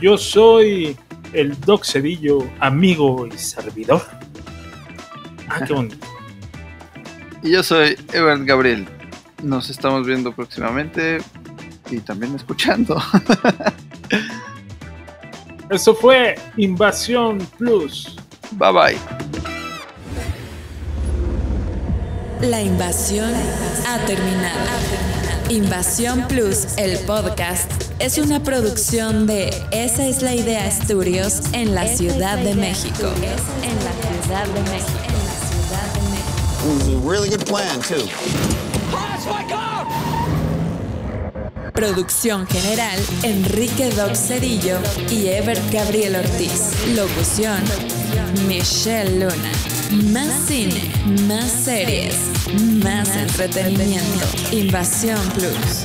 [0.00, 0.96] yo soy
[1.32, 4.02] el Doc Cedillo, amigo y servidor.
[5.48, 5.96] Ah, qué bonito.
[7.44, 8.86] Y yo soy Evan Gabriel.
[9.42, 11.18] Nos estamos viendo próximamente
[11.90, 13.02] y también escuchando.
[15.68, 18.16] Eso fue Invasión Plus.
[18.52, 18.98] Bye bye.
[22.48, 23.32] La invasión
[23.88, 25.21] ha terminado.
[25.48, 31.86] Invasión Plus, el podcast, es una producción de Esa es la idea Estudios en la
[31.86, 33.10] Ciudad de México.
[33.62, 34.98] En la Ciudad de México.
[37.06, 38.08] Really good plan, too.
[41.74, 44.78] Producción general, Enrique Doc Cedillo
[45.10, 46.72] y Ever Gabriel Ortiz.
[46.94, 47.60] Locución,
[48.46, 49.71] Michelle Luna.
[49.92, 50.90] Más cine,
[51.28, 52.14] más series,
[52.82, 54.26] más entretenimiento.
[54.50, 55.84] Invasión Plus.